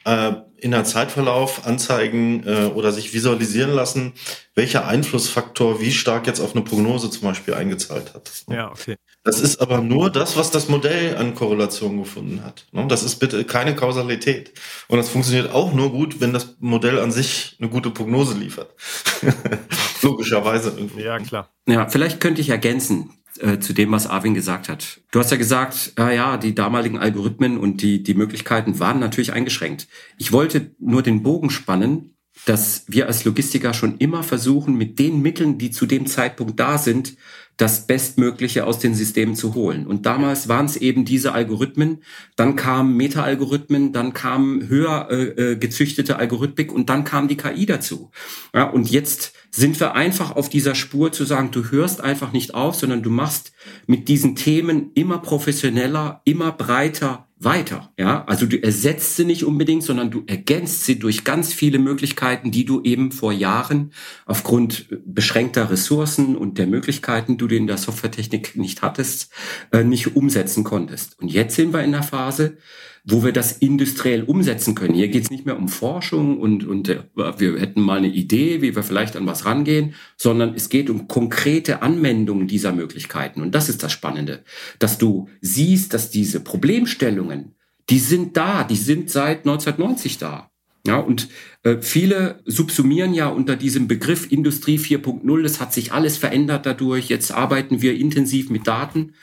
[0.05, 4.13] äh, in der Zeitverlauf anzeigen äh, oder sich visualisieren lassen,
[4.55, 8.31] welcher Einflussfaktor wie stark jetzt auf eine Prognose zum Beispiel eingezahlt hat.
[8.49, 8.95] Ja, okay.
[9.23, 12.65] Das ist aber nur das, was das Modell an Korrelation gefunden hat.
[12.73, 12.85] Ne?
[12.89, 14.51] Das ist bitte keine Kausalität.
[14.89, 18.75] Und das funktioniert auch nur gut, wenn das Modell an sich eine gute Prognose liefert.
[20.01, 20.73] Logischerweise.
[20.75, 21.03] Irgendwie.
[21.03, 21.49] Ja, klar.
[21.67, 24.99] Ja, vielleicht könnte ich ergänzen äh, zu dem, was Arvin gesagt hat.
[25.11, 29.31] Du hast ja gesagt, ja, ja, die damaligen Algorithmen und die, die Möglichkeiten waren natürlich
[29.31, 29.87] eingeschränkt.
[30.17, 35.21] Ich wollte nur den Bogen spannen, dass wir als Logistiker schon immer versuchen, mit den
[35.21, 37.15] Mitteln, die zu dem Zeitpunkt da sind,
[37.57, 39.85] das Bestmögliche aus den Systemen zu holen.
[39.85, 42.01] Und damals waren es eben diese Algorithmen,
[42.35, 47.65] dann kamen Meta-Algorithmen, dann kam höher äh, äh, gezüchtete Algorithmik und dann kam die KI
[47.65, 48.11] dazu.
[48.53, 52.55] Ja, und jetzt sind wir einfach auf dieser Spur zu sagen, du hörst einfach nicht
[52.55, 53.53] auf, sondern du machst
[53.85, 57.93] mit diesen Themen immer professioneller, immer breiter weiter.
[57.97, 62.51] Ja, also du ersetzt sie nicht unbedingt, sondern du ergänzt sie durch ganz viele Möglichkeiten,
[62.51, 63.91] die du eben vor Jahren
[64.25, 69.31] aufgrund beschränkter Ressourcen und der Möglichkeiten, die du in der Softwaretechnik nicht hattest,
[69.71, 71.19] äh, nicht umsetzen konntest.
[71.19, 72.57] Und jetzt sind wir in der Phase,
[73.05, 74.93] wo wir das industriell umsetzen können.
[74.93, 78.61] Hier geht es nicht mehr um Forschung und, und äh, wir hätten mal eine Idee,
[78.61, 83.41] wie wir vielleicht an was rangehen, sondern es geht um konkrete Anwendungen dieser Möglichkeiten.
[83.41, 84.43] Und das ist das Spannende,
[84.79, 87.55] dass du siehst, dass diese Problemstellungen,
[87.89, 90.49] die sind da, die sind seit 1990 da.
[90.85, 91.29] Ja, und
[91.63, 97.07] äh, viele subsumieren ja unter diesem Begriff Industrie 4.0, es hat sich alles verändert dadurch,
[97.07, 99.13] jetzt arbeiten wir intensiv mit Daten.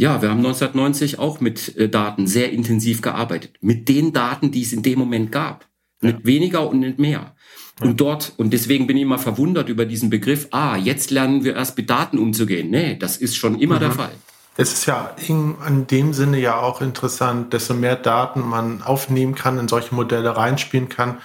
[0.00, 3.58] Ja, wir haben 1990 auch mit äh, Daten sehr intensiv gearbeitet.
[3.60, 5.66] Mit den Daten, die es in dem Moment gab.
[6.00, 6.12] Ja.
[6.12, 7.34] Nicht weniger und nicht mehr.
[7.78, 7.86] Ja.
[7.86, 11.54] Und dort, und deswegen bin ich immer verwundert über diesen Begriff, ah, jetzt lernen wir
[11.54, 12.70] erst mit Daten umzugehen.
[12.70, 13.80] Nee, das ist schon immer mhm.
[13.80, 14.12] der Fall.
[14.56, 19.34] Es ist ja in, in dem Sinne ja auch interessant, desto mehr Daten man aufnehmen
[19.34, 21.18] kann, in solche Modelle reinspielen kann,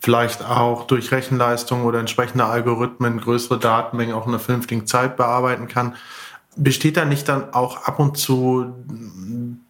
[0.00, 5.68] vielleicht auch durch Rechenleistung oder entsprechende Algorithmen größere Datenmengen auch in einer vernünftigen Zeit bearbeiten
[5.68, 5.94] kann,
[6.60, 8.74] Besteht da nicht dann auch ab und zu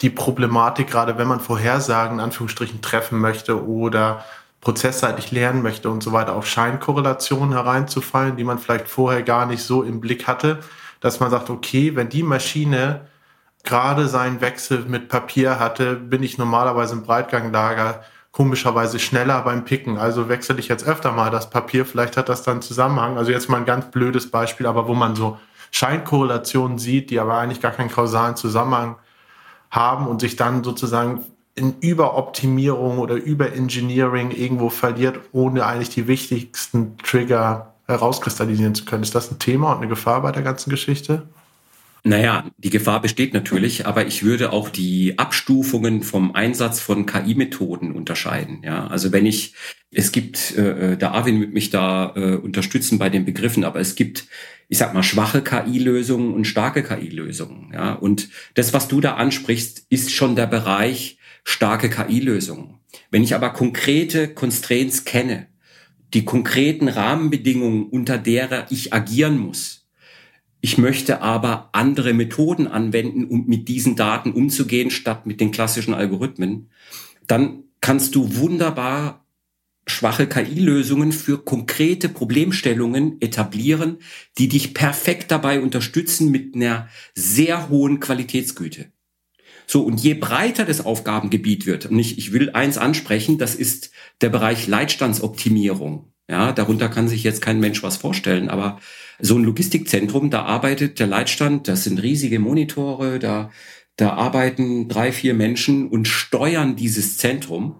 [0.00, 4.24] die Problematik, gerade wenn man Vorhersagen in Anführungsstrichen treffen möchte oder
[4.60, 9.62] prozessseitig lernen möchte und so weiter, auf Scheinkorrelationen hereinzufallen, die man vielleicht vorher gar nicht
[9.62, 10.58] so im Blick hatte,
[11.00, 13.02] dass man sagt, okay, wenn die Maschine
[13.64, 19.98] gerade seinen Wechsel mit Papier hatte, bin ich normalerweise im Breitganglager komischerweise schneller beim Picken.
[19.98, 21.84] Also wechsle ich jetzt öfter mal das Papier.
[21.84, 23.18] Vielleicht hat das dann Zusammenhang.
[23.18, 25.38] Also jetzt mal ein ganz blödes Beispiel, aber wo man so
[25.70, 28.96] Scheinkorrelationen sieht, die aber eigentlich gar keinen kausalen Zusammenhang
[29.70, 36.96] haben und sich dann sozusagen in Überoptimierung oder Überengineering irgendwo verliert, ohne eigentlich die wichtigsten
[36.98, 39.02] Trigger herauskristallisieren zu können.
[39.02, 41.28] Ist das ein Thema und eine Gefahr bei der ganzen Geschichte?
[42.04, 47.92] Naja, die Gefahr besteht natürlich, aber ich würde auch die Abstufungen vom Einsatz von KI-Methoden
[47.92, 48.62] unterscheiden.
[48.62, 49.54] Ja, also wenn ich,
[49.90, 53.94] es gibt, äh, der Arvin wird mich da äh, unterstützen bei den Begriffen, aber es
[53.94, 54.26] gibt,
[54.68, 57.72] ich sag mal, schwache KI-Lösungen und starke KI-Lösungen.
[57.74, 62.78] Ja, und das, was du da ansprichst, ist schon der Bereich starke KI-Lösungen.
[63.10, 65.48] Wenn ich aber konkrete Constraints kenne,
[66.14, 69.77] die konkreten Rahmenbedingungen, unter derer ich agieren muss,
[70.60, 75.94] ich möchte aber andere Methoden anwenden, um mit diesen Daten umzugehen, statt mit den klassischen
[75.94, 76.70] Algorithmen,
[77.26, 79.24] dann kannst du wunderbar
[79.86, 83.98] schwache KI-Lösungen für konkrete Problemstellungen etablieren,
[84.36, 88.92] die dich perfekt dabei unterstützen mit einer sehr hohen Qualitätsgüte.
[89.70, 93.90] So, und je breiter das Aufgabengebiet wird, und ich, ich will eins ansprechen, das ist
[94.22, 96.10] der Bereich Leitstandsoptimierung.
[96.26, 98.80] Ja, darunter kann sich jetzt kein Mensch was vorstellen, aber
[99.20, 103.50] so ein Logistikzentrum, da arbeitet der Leitstand, das sind riesige Monitore, da,
[103.96, 107.76] da arbeiten drei, vier Menschen und steuern dieses Zentrum.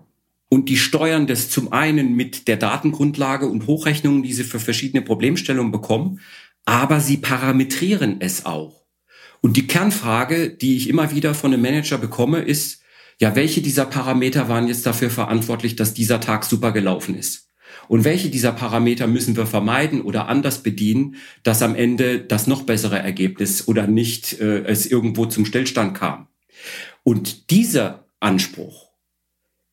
[0.51, 5.03] Und die steuern das zum einen mit der Datengrundlage und Hochrechnungen, die sie für verschiedene
[5.03, 6.21] Problemstellungen bekommen,
[6.67, 8.88] aber sie parametrieren es auch.
[9.41, 12.83] Und die Kernfrage, die ich immer wieder von einem Manager bekomme, ist,
[13.21, 17.49] ja, welche dieser Parameter waren jetzt dafür verantwortlich, dass dieser Tag super gelaufen ist?
[17.89, 22.63] Und welche dieser Parameter müssen wir vermeiden oder anders bedienen, dass am Ende das noch
[22.63, 26.29] bessere Ergebnis oder nicht äh, es irgendwo zum Stillstand kam?
[27.03, 28.88] Und dieser Anspruch,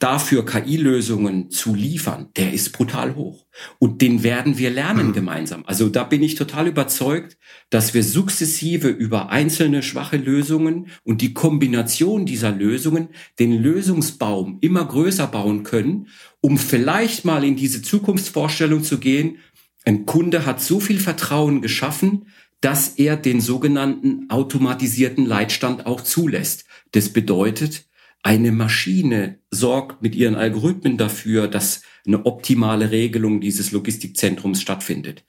[0.05, 3.47] dafür KI-Lösungen zu liefern, der ist brutal hoch.
[3.79, 5.13] Und den werden wir lernen mhm.
[5.13, 5.63] gemeinsam.
[5.65, 7.39] Also da bin ich total überzeugt,
[7.71, 14.85] dass wir sukzessive über einzelne schwache Lösungen und die Kombination dieser Lösungen den Lösungsbaum immer
[14.85, 19.39] größer bauen können, um vielleicht mal in diese Zukunftsvorstellung zu gehen.
[19.85, 22.27] Ein Kunde hat so viel Vertrauen geschaffen,
[22.61, 26.65] dass er den sogenannten automatisierten Leitstand auch zulässt.
[26.91, 27.85] Das bedeutet,
[28.25, 35.23] eine Maschine sorgt mit ihren Algorithmen dafür, dass eine optimale Regelung dieses Logistikzentrums stattfindet.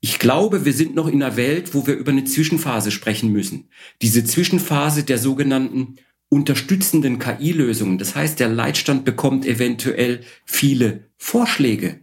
[0.00, 3.68] Ich glaube, wir sind noch in einer Welt, wo wir über eine Zwischenphase sprechen müssen.
[4.00, 5.96] Diese Zwischenphase der sogenannten
[6.30, 7.98] unterstützenden KI-Lösungen.
[7.98, 12.00] Das heißt, der Leitstand bekommt eventuell viele Vorschläge,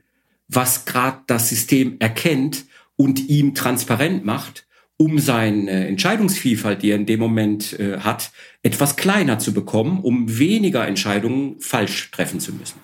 [0.48, 2.66] was gerade das System erkennt
[2.98, 8.32] und ihm transparent macht um seine Entscheidungsvielfalt, die er in dem Moment äh, hat,
[8.64, 12.80] etwas kleiner zu bekommen, um weniger Entscheidungen falsch treffen zu müssen.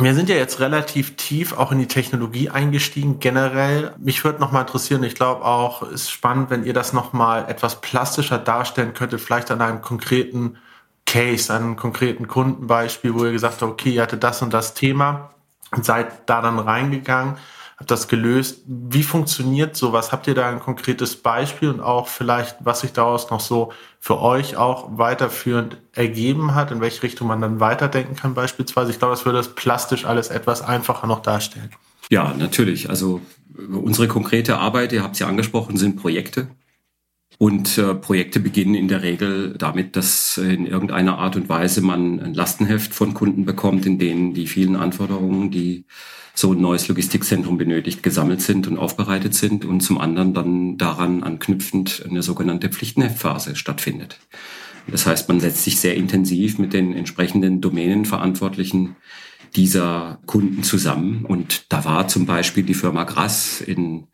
[0.00, 3.18] Wir sind ja jetzt relativ tief auch in die Technologie eingestiegen.
[3.18, 7.12] Generell, mich würde noch mal interessieren, ich glaube auch, ist spannend, wenn ihr das noch
[7.12, 10.56] mal etwas plastischer darstellen könntet, vielleicht an einem konkreten
[11.04, 14.74] Case, an einem konkreten Kundenbeispiel, wo ihr gesagt habt, okay, ihr hattet das und das
[14.74, 15.30] Thema
[15.72, 17.36] und seid da dann reingegangen
[17.78, 18.62] habt das gelöst.
[18.66, 20.10] Wie funktioniert sowas?
[20.10, 24.20] Habt ihr da ein konkretes Beispiel und auch vielleicht, was sich daraus noch so für
[24.20, 28.90] euch auch weiterführend ergeben hat, in welche Richtung man dann weiterdenken kann beispielsweise?
[28.90, 31.70] Ich glaube, das würde das plastisch alles etwas einfacher noch darstellen.
[32.10, 32.90] Ja, natürlich.
[32.90, 33.20] Also
[33.56, 36.48] unsere konkrete Arbeit, ihr habt es ja angesprochen, sind Projekte.
[37.38, 42.18] Und äh, Projekte beginnen in der Regel damit, dass in irgendeiner Art und Weise man
[42.18, 45.84] ein Lastenheft von Kunden bekommt, in denen die vielen Anforderungen, die
[46.34, 51.22] so ein neues Logistikzentrum benötigt, gesammelt sind und aufbereitet sind und zum anderen dann daran
[51.22, 54.18] anknüpfend eine sogenannte Pflichtenheftphase stattfindet.
[54.90, 58.96] Das heißt, man setzt sich sehr intensiv mit den entsprechenden Domänenverantwortlichen
[59.54, 61.24] dieser Kunden zusammen.
[61.24, 64.06] Und da war zum Beispiel die Firma Grass in,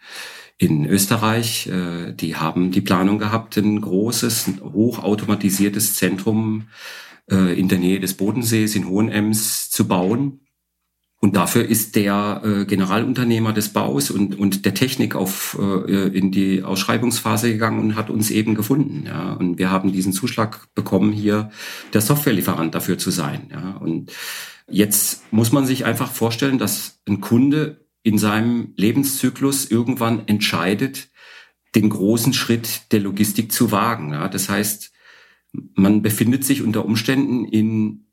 [0.59, 6.69] in Österreich, äh, die haben die Planung gehabt, ein großes, hochautomatisiertes Zentrum
[7.31, 10.41] äh, in der Nähe des Bodensees in Hohenems zu bauen
[11.25, 16.31] und dafür ist der äh, Generalunternehmer des Baus und, und der Technik auf, äh, in
[16.33, 19.05] die Ausschreibungsphase gegangen und hat uns eben gefunden.
[19.07, 19.33] Ja.
[19.33, 21.49] Und wir haben diesen Zuschlag bekommen, hier
[21.95, 23.49] der Softwarelieferant dafür zu sein.
[23.51, 23.71] Ja.
[23.81, 24.13] Und
[24.69, 31.09] jetzt muss man sich einfach vorstellen, dass ein Kunde in seinem Lebenszyklus irgendwann entscheidet,
[31.75, 34.13] den großen Schritt der Logistik zu wagen.
[34.13, 34.29] Ja.
[34.29, 34.93] Das heißt,
[35.75, 38.07] man befindet sich unter Umständen in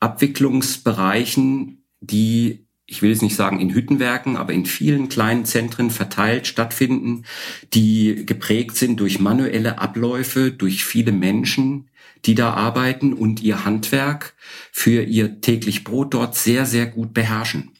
[0.00, 6.46] Abwicklungsbereichen, die ich will jetzt nicht sagen in Hüttenwerken, aber in vielen kleinen Zentren verteilt
[6.46, 7.24] stattfinden,
[7.72, 11.88] die geprägt sind durch manuelle Abläufe, durch viele Menschen,
[12.26, 14.34] die da arbeiten und ihr Handwerk
[14.70, 17.70] für ihr täglich Brot dort sehr, sehr gut beherrschen.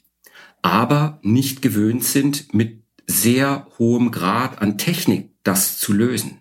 [0.64, 6.38] Aber nicht gewöhnt sind, mit sehr hohem Grad an Technik das zu lösen.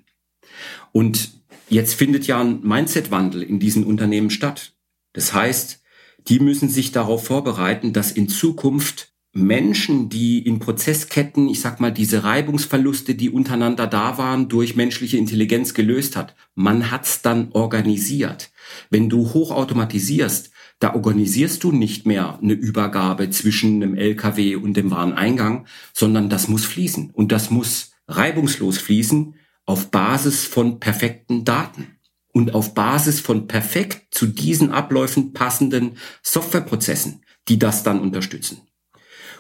[0.94, 4.78] Und jetzt findet ja ein Mindset-Wandel in diesen Unternehmen statt.
[5.12, 5.82] Das heißt,
[6.30, 11.92] die müssen sich darauf vorbereiten, dass in Zukunft Menschen, die in Prozessketten, ich sag mal,
[11.92, 16.34] diese Reibungsverluste, die untereinander da waren, durch menschliche Intelligenz gelöst hat.
[16.56, 18.52] Man hat's dann organisiert.
[18.90, 20.53] Wenn du hochautomatisierst,
[20.84, 26.50] da organisierst du nicht mehr eine Übergabe zwischen einem LKW und dem Wareneingang, sondern das
[26.50, 27.12] muss fließen.
[27.12, 31.88] Und das muss reibungslos fließen auf Basis von perfekten Daten
[32.34, 38.64] und auf Basis von perfekt zu diesen Abläufen passenden Softwareprozessen, die das dann unterstützen.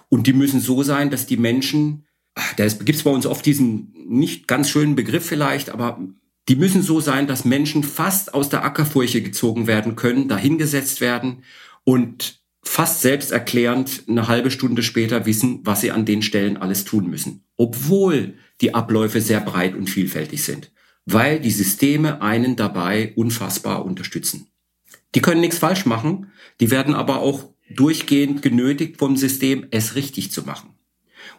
[0.07, 2.05] Und die müssen so sein, dass die Menschen,
[2.55, 5.99] da gibt es bei uns oft diesen nicht ganz schönen Begriff vielleicht, aber
[6.49, 11.43] die müssen so sein, dass Menschen fast aus der Ackerfurche gezogen werden können, dahingesetzt werden
[11.83, 17.09] und fast selbsterklärend eine halbe Stunde später wissen, was sie an den Stellen alles tun
[17.09, 17.43] müssen.
[17.57, 20.71] Obwohl die Abläufe sehr breit und vielfältig sind.
[21.05, 24.47] Weil die Systeme einen dabei unfassbar unterstützen.
[25.15, 30.31] Die können nichts falsch machen, die werden aber auch durchgehend genötigt vom System, es richtig
[30.31, 30.69] zu machen.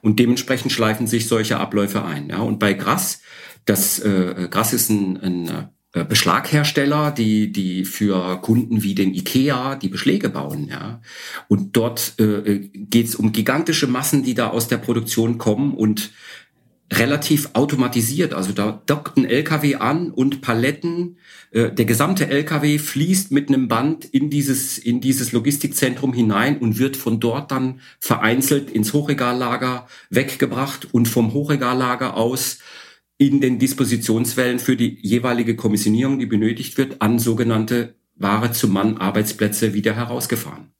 [0.02, 2.28] Und dementsprechend schleifen sich solche Abläufe ein.
[2.28, 2.38] Ja.
[2.38, 3.22] Und bei Grass,
[3.64, 9.76] das äh, Grass ist ein, ein äh, Beschlaghersteller, die die für Kunden wie den IKEA
[9.76, 11.00] die Beschläge bauen, ja.
[11.48, 16.10] Und dort äh, geht es um gigantische Massen, die da aus der Produktion kommen und
[16.92, 18.34] relativ automatisiert.
[18.34, 21.16] Also da dockt ein LKW an und Paletten.
[21.50, 26.78] Äh, der gesamte LKW fließt mit einem Band in dieses, in dieses Logistikzentrum hinein und
[26.78, 32.58] wird von dort dann vereinzelt ins Hochregallager weggebracht und vom Hochregallager aus
[33.16, 38.98] in den Dispositionswellen für die jeweilige Kommissionierung, die benötigt wird, an sogenannte Ware zum Mann
[38.98, 40.73] Arbeitsplätze wieder herausgefahren.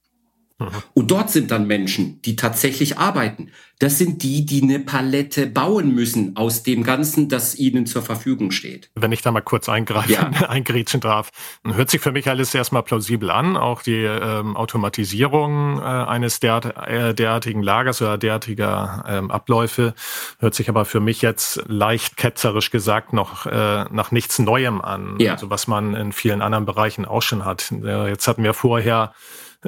[0.94, 3.50] Und dort sind dann Menschen, die tatsächlich arbeiten.
[3.80, 8.52] Das sind die, die eine Palette bauen müssen aus dem Ganzen, das ihnen zur Verfügung
[8.52, 8.88] steht.
[8.94, 10.28] Wenn ich da mal kurz eingreifen, ja.
[10.48, 11.30] eingrätschen darf,
[11.64, 13.56] hört sich für mich alles erstmal plausibel an.
[13.56, 19.94] Auch die ähm, Automatisierung äh, eines der, äh, derartigen Lagers oder derartiger ähm, Abläufe
[20.38, 25.16] hört sich aber für mich jetzt leicht ketzerisch gesagt noch äh, nach nichts Neuem an.
[25.18, 25.32] Ja.
[25.32, 27.72] Also was man in vielen anderen Bereichen auch schon hat.
[27.72, 29.12] Äh, jetzt hatten wir vorher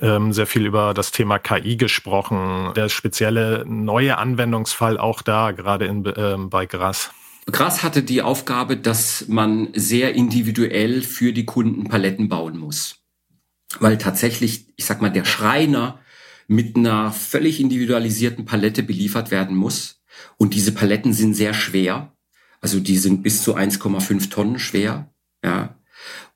[0.00, 2.72] ähm, sehr viel über das Thema KI gesprochen.
[2.76, 7.10] Der spezielle neue Anwendungsfall auch da, gerade in, ähm, bei Gras.
[7.46, 12.98] Gras hatte die Aufgabe, dass man sehr individuell für die Kunden Paletten bauen muss.
[13.78, 16.00] Weil tatsächlich, ich sag mal, der Schreiner
[16.48, 20.00] mit einer völlig individualisierten Palette beliefert werden muss.
[20.36, 22.12] Und diese Paletten sind sehr schwer.
[22.60, 25.10] Also die sind bis zu 1,5 Tonnen schwer.
[25.44, 25.75] Ja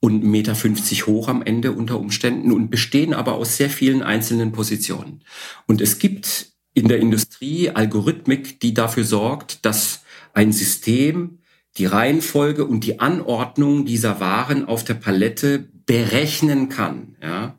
[0.01, 4.53] und 1,50 Meter hoch am Ende unter Umständen und bestehen aber aus sehr vielen einzelnen
[4.53, 5.23] Positionen.
[5.67, 11.41] Und es gibt in der Industrie Algorithmik, die dafür sorgt, dass ein System
[11.77, 17.17] die Reihenfolge und die Anordnung dieser Waren auf der Palette berechnen kann.
[17.23, 17.59] Ja.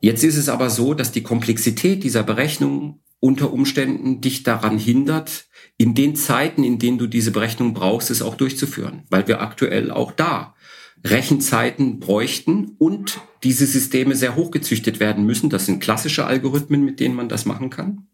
[0.00, 5.44] Jetzt ist es aber so, dass die Komplexität dieser Berechnung unter Umständen dich daran hindert,
[5.76, 9.90] in den Zeiten, in denen du diese Berechnung brauchst, es auch durchzuführen, weil wir aktuell
[9.90, 10.54] auch da
[11.04, 15.50] Rechenzeiten bräuchten und diese Systeme sehr hochgezüchtet werden müssen.
[15.50, 18.06] Das sind klassische Algorithmen, mit denen man das machen kann.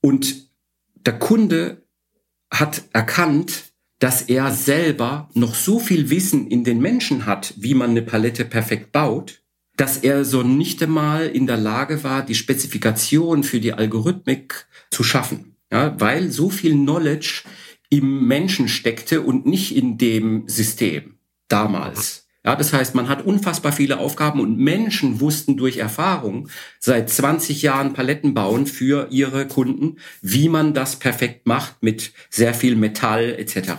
[0.00, 0.50] Und
[1.06, 1.86] der Kunde
[2.50, 7.90] hat erkannt, dass er selber noch so viel Wissen in den Menschen hat, wie man
[7.90, 9.42] eine Palette perfekt baut,
[9.76, 15.02] dass er so nicht einmal in der Lage war, die Spezifikation für die Algorithmik zu
[15.04, 15.56] schaffen.
[15.72, 17.44] Ja, weil so viel Knowledge
[17.88, 21.18] im Menschen steckte und nicht in dem System
[21.52, 22.22] damals.
[22.44, 26.48] Ja, das heißt, man hat unfassbar viele Aufgaben und Menschen wussten durch Erfahrung
[26.80, 32.52] seit 20 Jahren Paletten bauen für ihre Kunden, wie man das perfekt macht mit sehr
[32.52, 33.72] viel Metall etc.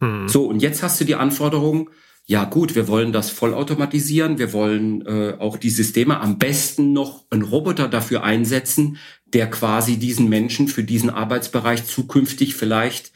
[0.00, 0.28] Mhm.
[0.28, 1.90] So, und jetzt hast du die Anforderung,
[2.26, 7.24] ja gut, wir wollen das vollautomatisieren, wir wollen äh, auch die Systeme am besten noch
[7.30, 13.12] einen Roboter dafür einsetzen, der quasi diesen Menschen für diesen Arbeitsbereich zukünftig vielleicht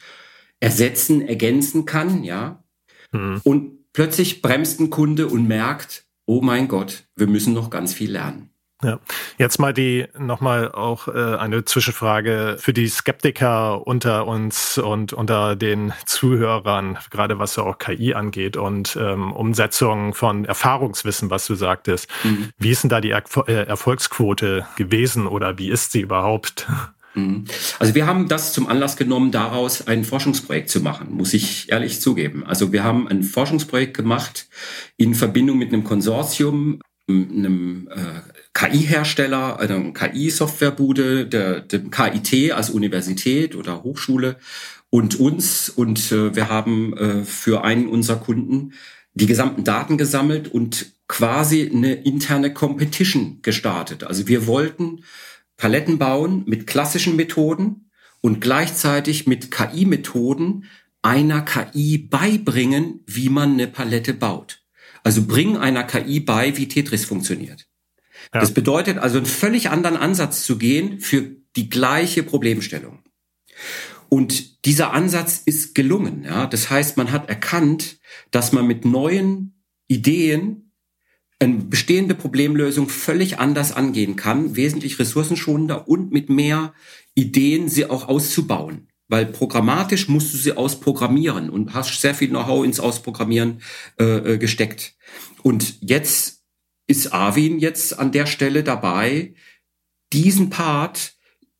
[0.59, 2.63] ersetzen, ergänzen kann, ja.
[3.11, 3.41] Mhm.
[3.43, 8.11] Und Plötzlich bremst ein Kunde und merkt, oh mein Gott, wir müssen noch ganz viel
[8.11, 8.51] lernen.
[8.83, 8.99] Ja,
[9.37, 15.55] jetzt mal die nochmal auch äh, eine Zwischenfrage für die Skeptiker unter uns und unter
[15.55, 21.53] den Zuhörern, gerade was ja auch KI angeht und ähm, Umsetzung von Erfahrungswissen, was du
[21.53, 22.09] sagtest.
[22.23, 22.49] Mhm.
[22.57, 26.67] Wie ist denn da die er äh, Erfolgsquote gewesen oder wie ist sie überhaupt?
[27.13, 27.45] Mhm.
[27.79, 32.01] Also wir haben das zum Anlass genommen, daraus ein Forschungsprojekt zu machen, muss ich ehrlich
[32.01, 32.45] zugeben.
[32.45, 34.47] Also wir haben ein Forschungsprojekt gemacht
[34.97, 38.21] in Verbindung mit einem Konsortium, einem äh,
[38.53, 44.37] KI-Hersteller, einer KI-Softwarebude, der, dem KIT als Universität oder Hochschule
[44.89, 45.69] und uns.
[45.69, 48.73] Und äh, wir haben äh, für einen unserer Kunden
[49.13, 54.05] die gesamten Daten gesammelt und quasi eine interne Competition gestartet.
[54.05, 55.03] Also wir wollten
[55.61, 60.65] Paletten bauen mit klassischen Methoden und gleichzeitig mit KI-Methoden
[61.03, 64.63] einer KI beibringen, wie man eine Palette baut.
[65.03, 67.67] Also bring einer KI bei, wie Tetris funktioniert.
[68.33, 68.39] Ja.
[68.39, 73.03] Das bedeutet also einen völlig anderen Ansatz zu gehen für die gleiche Problemstellung.
[74.09, 76.23] Und dieser Ansatz ist gelungen.
[76.23, 76.47] Ja?
[76.47, 77.99] Das heißt, man hat erkannt,
[78.31, 80.70] dass man mit neuen Ideen
[81.41, 86.73] eine bestehende Problemlösung völlig anders angehen kann, wesentlich ressourcenschonender und mit mehr
[87.15, 88.87] Ideen sie auch auszubauen.
[89.07, 93.61] Weil programmatisch musst du sie ausprogrammieren und hast sehr viel Know-how ins Ausprogrammieren
[93.99, 94.95] äh, äh gesteckt.
[95.41, 96.43] Und jetzt
[96.87, 99.33] ist Arvin jetzt an der Stelle dabei,
[100.13, 101.15] diesen Part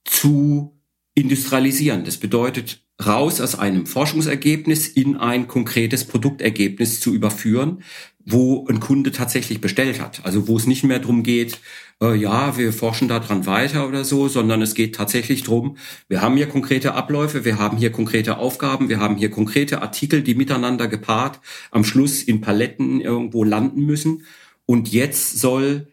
[0.06, 0.80] zu
[1.16, 2.06] industrialisieren.
[2.06, 7.84] Das bedeutet, raus aus einem Forschungsergebnis in ein konkretes Produktergebnis zu überführen,
[8.26, 10.22] wo ein Kunde tatsächlich bestellt hat.
[10.24, 11.60] Also wo es nicht mehr darum geht,
[12.02, 15.78] äh, ja, wir forschen daran weiter oder so, sondern es geht tatsächlich darum,
[16.08, 20.22] wir haben hier konkrete Abläufe, wir haben hier konkrete Aufgaben, wir haben hier konkrete Artikel,
[20.22, 21.39] die miteinander gepaart
[21.72, 24.26] am Schluss in Paletten irgendwo landen müssen.
[24.66, 25.88] Und jetzt soll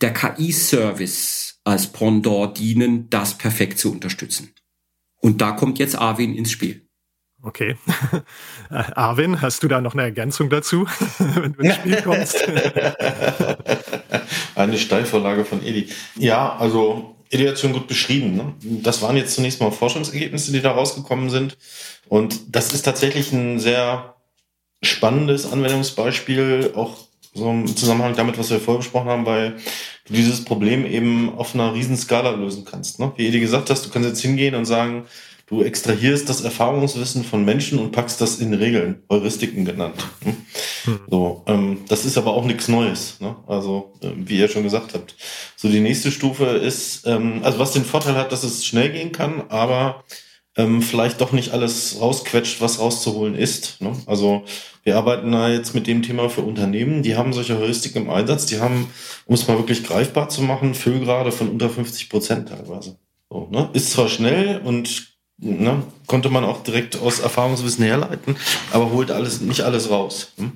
[0.00, 4.50] der KI-Service als Pendant dienen, das perfekt zu unterstützen.
[5.22, 6.82] Und da kommt jetzt Arvin ins Spiel.
[7.42, 7.76] Okay.
[8.70, 10.86] Arvin, hast du da noch eine Ergänzung dazu,
[11.18, 12.44] wenn du ins Spiel kommst?
[14.54, 15.88] eine Steilvorlage von Edi.
[16.16, 18.36] Ja, also Edi hat schon gut beschrieben.
[18.36, 18.54] Ne?
[18.82, 21.56] Das waren jetzt zunächst mal Forschungsergebnisse, die da rausgekommen sind.
[22.08, 24.16] Und das ist tatsächlich ein sehr
[24.82, 26.96] spannendes Anwendungsbeispiel, auch
[27.32, 29.62] so im Zusammenhang damit, was wir vorher besprochen haben, weil du
[30.12, 33.00] dieses Problem eben auf einer riesen Skala lösen kannst.
[33.00, 33.12] Ne?
[33.16, 35.04] Wie Edi gesagt hast, du kannst jetzt hingehen und sagen,
[35.46, 39.96] du extrahierst das Erfahrungswissen von Menschen und packst das in Regeln, Heuristiken genannt.
[40.24, 40.36] Ne?
[40.84, 41.00] Hm.
[41.08, 43.20] So, ähm, das ist aber auch nichts Neues.
[43.20, 43.36] Ne?
[43.46, 45.14] Also, äh, wie ihr schon gesagt habt.
[45.56, 49.12] So, die nächste Stufe ist, ähm, also was den Vorteil hat, dass es schnell gehen
[49.12, 50.04] kann, aber
[50.56, 53.80] ähm, vielleicht doch nicht alles rausquetscht, was rauszuholen ist.
[53.80, 53.92] Ne?
[54.06, 54.44] Also
[54.84, 58.46] wir arbeiten da jetzt mit dem Thema für Unternehmen, die haben solche Heuristiken im Einsatz,
[58.46, 58.88] die haben,
[59.26, 62.98] um es mal wirklich greifbar zu machen, Füllgrade von unter 50 Prozent teilweise.
[63.30, 63.70] So, ne?
[63.72, 68.36] Ist zwar schnell und ne, konnte man auch direkt aus Erfahrungswissen herleiten,
[68.72, 70.32] aber holt alles nicht alles raus.
[70.36, 70.52] Ne?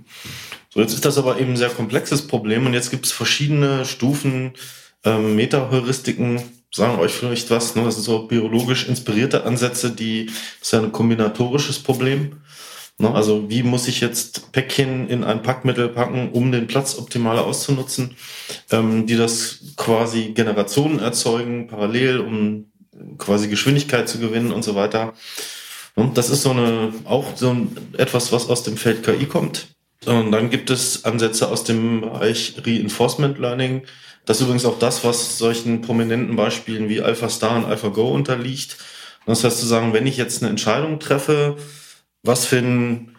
[0.70, 3.86] So, jetzt ist das aber eben ein sehr komplexes Problem und jetzt gibt es verschiedene
[3.86, 4.52] Stufen,
[5.04, 6.42] ähm, Meta-Heuristiken,
[6.76, 7.74] sagen euch vielleicht was.
[7.74, 7.84] Ne?
[7.84, 12.40] Das sind so biologisch inspirierte Ansätze, die das ist ja ein kombinatorisches Problem.
[12.98, 13.12] Ne?
[13.12, 18.16] Also wie muss ich jetzt Päckchen in ein Packmittel packen, um den Platz optimal auszunutzen,
[18.70, 22.66] ähm, die das quasi Generationen erzeugen, parallel, um
[23.18, 25.14] quasi Geschwindigkeit zu gewinnen und so weiter.
[25.94, 29.75] Und das ist so eine, auch so ein, etwas, was aus dem Feld KI kommt.
[30.06, 33.82] Und dann gibt es Ansätze aus dem Bereich Reinforcement Learning,
[34.26, 38.76] das ist übrigens auch das, was solchen prominenten Beispielen wie AlphaStar und AlphaGo unterliegt.
[39.24, 41.56] Das heißt zu sagen, wenn ich jetzt eine Entscheidung treffe,
[42.22, 43.16] was für einen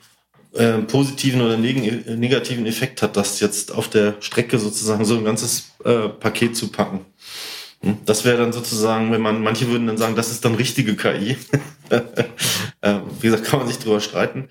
[0.54, 5.24] äh, positiven oder neg negativen Effekt hat das jetzt auf der Strecke sozusagen so ein
[5.24, 7.06] ganzes äh, Paket zu packen.
[7.82, 8.00] Hm?
[8.06, 11.38] Das wäre dann sozusagen, wenn man, manche würden dann sagen, das ist dann richtige KI.
[12.82, 14.50] äh, wie gesagt, kann man sich drüber streiten.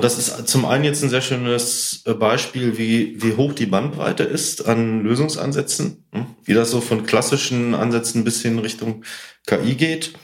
[0.00, 4.22] Das ist zum einen jetzt ein sehr schönes äh, Beispiel, wie, wie hoch die Bandbreite
[4.22, 6.26] ist an Lösungsansätzen, hm?
[6.44, 9.04] wie das so von klassischen Ansätzen bis hin Richtung
[9.46, 10.14] KI geht.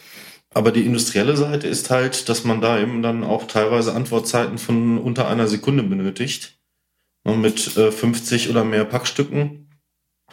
[0.55, 4.97] Aber die industrielle Seite ist halt, dass man da eben dann auch teilweise Antwortzeiten von
[4.97, 6.59] unter einer Sekunde benötigt,
[7.25, 9.69] ne, mit 50 äh, oder mehr Packstücken.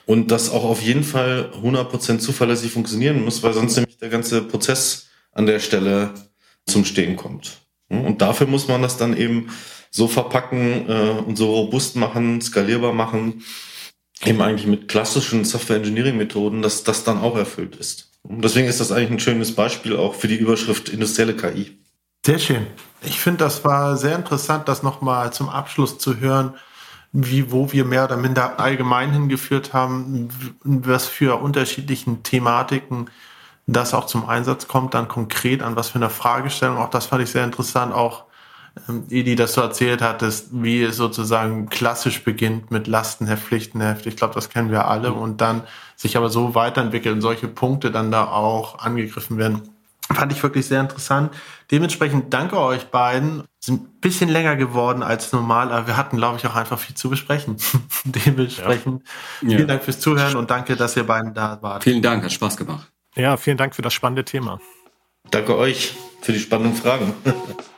[0.06, 4.44] Und das auch auf jeden Fall 100% zuverlässig funktionieren muss, weil sonst nämlich der ganze
[4.44, 6.14] Prozess an der Stelle
[6.66, 7.65] zum Stehen kommt.
[7.90, 9.50] Und dafür muss man das dann eben
[9.92, 13.44] so verpacken äh, und so robust machen, skalierbar machen,
[14.24, 18.12] eben eigentlich mit klassischen Software Engineering Methoden, dass das dann auch erfüllt ist.
[18.24, 21.78] Und deswegen ist das eigentlich ein schönes Beispiel auch für die Überschrift industrielle KI.
[22.26, 22.66] Sehr schön.
[23.04, 26.56] Ich finde, das war sehr interessant, das nochmal zum Abschluss zu hören,
[27.12, 30.30] wie, wo wir mehr oder minder allgemein hingeführt haben,
[30.64, 33.10] was für unterschiedlichen Thematiken
[33.68, 36.78] das auch zum Einsatz kommt, dann konkret an was für eine Fragestellung.
[36.78, 37.94] Auch das fand ich sehr interessant.
[37.94, 38.26] Auch
[38.88, 44.06] ähm, Edi, dass du erzählt hattest, wie es sozusagen klassisch beginnt mit Lastenheft, Pflichtenheft.
[44.06, 45.18] Ich glaube, das kennen wir alle mhm.
[45.18, 45.64] und dann
[45.96, 49.70] sich aber so weiterentwickelt und solche Punkte dann da auch angegriffen werden.
[50.14, 51.34] Fand ich wirklich sehr interessant.
[51.72, 53.44] Dementsprechend danke euch beiden.
[53.60, 56.96] Sind ein bisschen länger geworden als normal, aber wir hatten, glaube ich, auch einfach viel
[56.96, 57.58] zu besprechen.
[58.06, 59.02] Dementsprechend
[59.42, 59.50] ja.
[59.58, 61.84] vielen Dank fürs Zuhören und danke, dass ihr beiden da wart.
[61.84, 62.92] Vielen Dank, hat Spaß gemacht.
[63.16, 64.60] Ja, vielen Dank für das spannende Thema.
[65.32, 67.14] Danke euch für die spannenden Fragen.